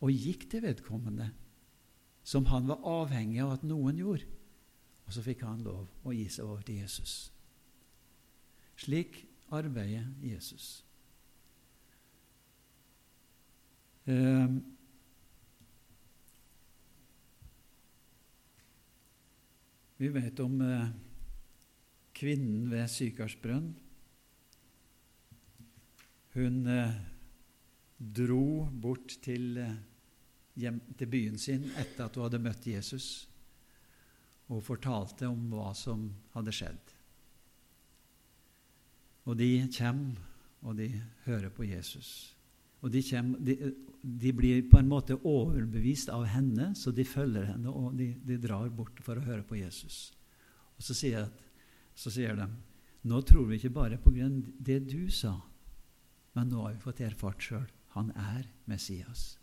[0.00, 1.32] og gikk til vedkommende,
[2.22, 4.28] som han var avhengig av at noen gjorde.
[5.08, 7.32] Og så fikk han lov å gi seg over til Jesus.
[8.78, 9.24] Slik
[9.54, 10.84] arbeider Jesus.
[14.08, 14.60] Um,
[19.96, 20.88] vi vet om uh,
[22.18, 23.70] kvinnen ved Sykarsbrønn.
[26.38, 26.98] Hun eh,
[27.98, 29.78] dro bort til, eh,
[30.60, 33.28] hjem, til byen sin etter at hun hadde møtt Jesus,
[34.48, 36.94] og fortalte om hva som hadde skjedd.
[39.28, 40.16] Og de kommer,
[40.64, 40.88] og de
[41.26, 42.34] hører på Jesus.
[42.80, 43.72] Og de, kommer, de,
[44.02, 48.38] de, blir på en måte overbevist av henne, så de følger henne, og de, de
[48.40, 50.08] drar bort for å høre på Jesus.
[50.78, 51.44] Og så sier at
[51.98, 52.46] så sier de
[53.08, 55.34] nå tror vi ikke bare på grunn av det du sa,
[56.36, 57.66] men nå har vi fått erfart sjøl
[57.98, 59.38] han er Messias.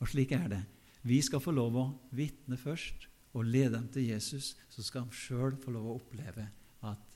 [0.00, 0.60] Og slik er det.
[1.06, 1.86] Vi skal få lov å
[2.16, 3.06] vitne først
[3.36, 6.48] og lede dem til Jesus, så skal de sjøl få lov å oppleve
[6.84, 7.09] at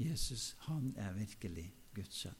[0.00, 2.38] Jesus, han er virkelig Guds sønn.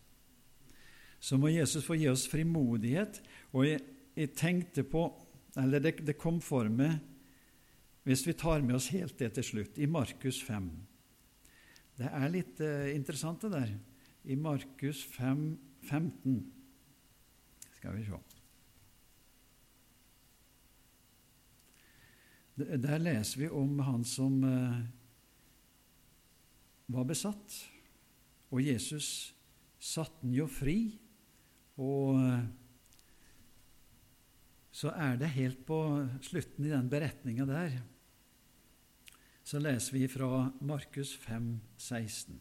[1.20, 3.20] Så må Jesus få gi oss frimodighet.
[3.52, 3.82] Og jeg,
[4.16, 5.10] jeg tenkte på
[5.58, 7.00] Eller det, det kom for meg,
[8.06, 10.68] hvis vi tar med oss helt det til slutt, i Markus 5.
[11.98, 13.72] Det er litt uh, interessant, det der.
[14.30, 15.58] I Markus 5,
[15.88, 16.52] 15
[17.80, 18.12] Skal vi se
[22.86, 24.78] Der leser vi om han som uh,
[26.90, 27.58] var besatt.
[28.50, 29.32] Og Jesus
[29.78, 30.78] satte den jo fri.
[31.80, 32.42] Og uh,
[34.74, 35.78] så er det helt på
[36.24, 37.80] slutten i den beretninga der
[39.50, 42.38] så leser vi fra Markus 5, 16.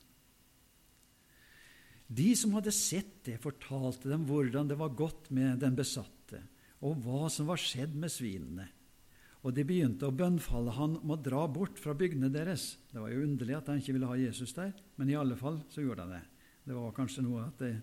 [2.10, 6.44] De som hadde sett det, fortalte dem hvordan det var gått med den besatte,
[6.86, 8.68] og hva som var skjedd med svinene.
[9.48, 12.74] Og de begynte å bønnfalle han om å dra bort fra bygdene deres.
[12.92, 15.62] Det var jo underlig at han ikke ville ha Jesus der, men i alle fall
[15.72, 16.26] så gjorde han det.
[16.68, 17.74] Det var kanskje noe at det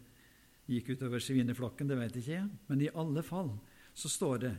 [0.68, 3.54] gikk utover svineflokken, det vet ikke jeg, men i alle fall
[3.96, 4.54] så står det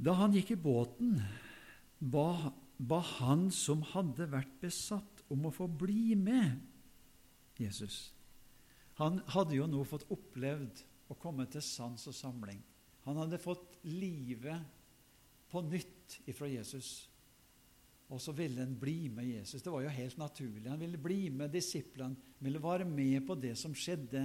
[0.00, 1.18] Da han gikk i båten,
[1.98, 6.58] ba ba han som hadde vært besatt, om å få bli med
[7.60, 8.10] Jesus.
[8.98, 10.80] Han hadde jo nå fått opplevd
[11.12, 12.58] å komme til sans og samling.
[13.06, 14.79] Han hadde fått livet
[15.50, 17.08] på nytt ifra Jesus.
[18.10, 19.62] Og så ville han bli med Jesus.
[19.62, 20.70] Det var jo helt naturlig.
[20.70, 24.24] Han ville bli med disiplene, ville være med på det som skjedde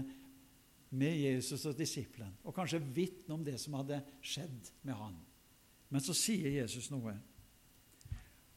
[0.95, 5.17] med Jesus og disiplene, og kanskje vitne om det som hadde skjedd med han.
[5.89, 7.15] Men så sier Jesus noe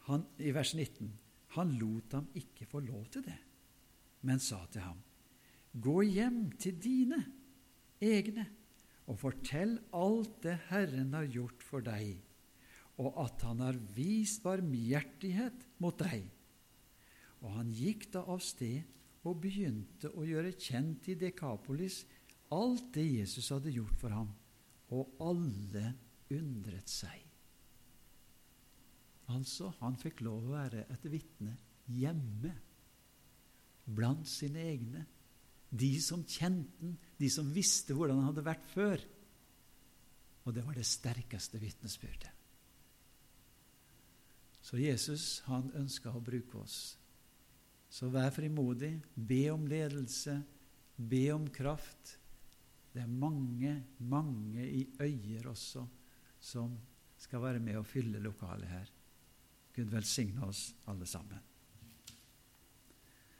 [0.08, 1.10] han, i vers 19.
[1.56, 3.36] Han lot ham ikke få lov til det,
[4.28, 5.00] men sa til ham,
[5.78, 7.18] Gå hjem til dine
[8.00, 8.46] egne
[9.08, 12.16] og fortell alt det Herren har gjort for deg,
[12.98, 16.26] og at Han har vist barmhjertighet mot deg.
[17.46, 18.82] Og han gikk da av sted
[19.28, 22.02] og begynte å gjøre kjent i Dekapolis
[22.54, 24.30] alt det Jesus hadde gjort for ham,
[24.94, 25.92] og alle
[26.32, 27.24] undret seg.
[29.28, 31.52] Altså, han fikk lov å være et vitne
[31.92, 32.54] hjemme,
[33.88, 35.04] blant sine egne,
[35.68, 39.04] de som kjente han, de som visste hvordan han hadde vært før.
[40.48, 42.37] Og det var det sterkeste vitnesbyrdet.
[44.68, 46.98] Så Jesus han ønska å bruke oss.
[47.88, 50.34] Så vær frimodig, be om ledelse,
[51.00, 52.18] be om kraft.
[52.92, 53.72] Det er mange,
[54.12, 55.86] mange i øyer også
[56.50, 56.76] som
[57.16, 58.92] skal være med og fylle lokalet her.
[59.72, 61.47] Gud velsigne oss alle sammen.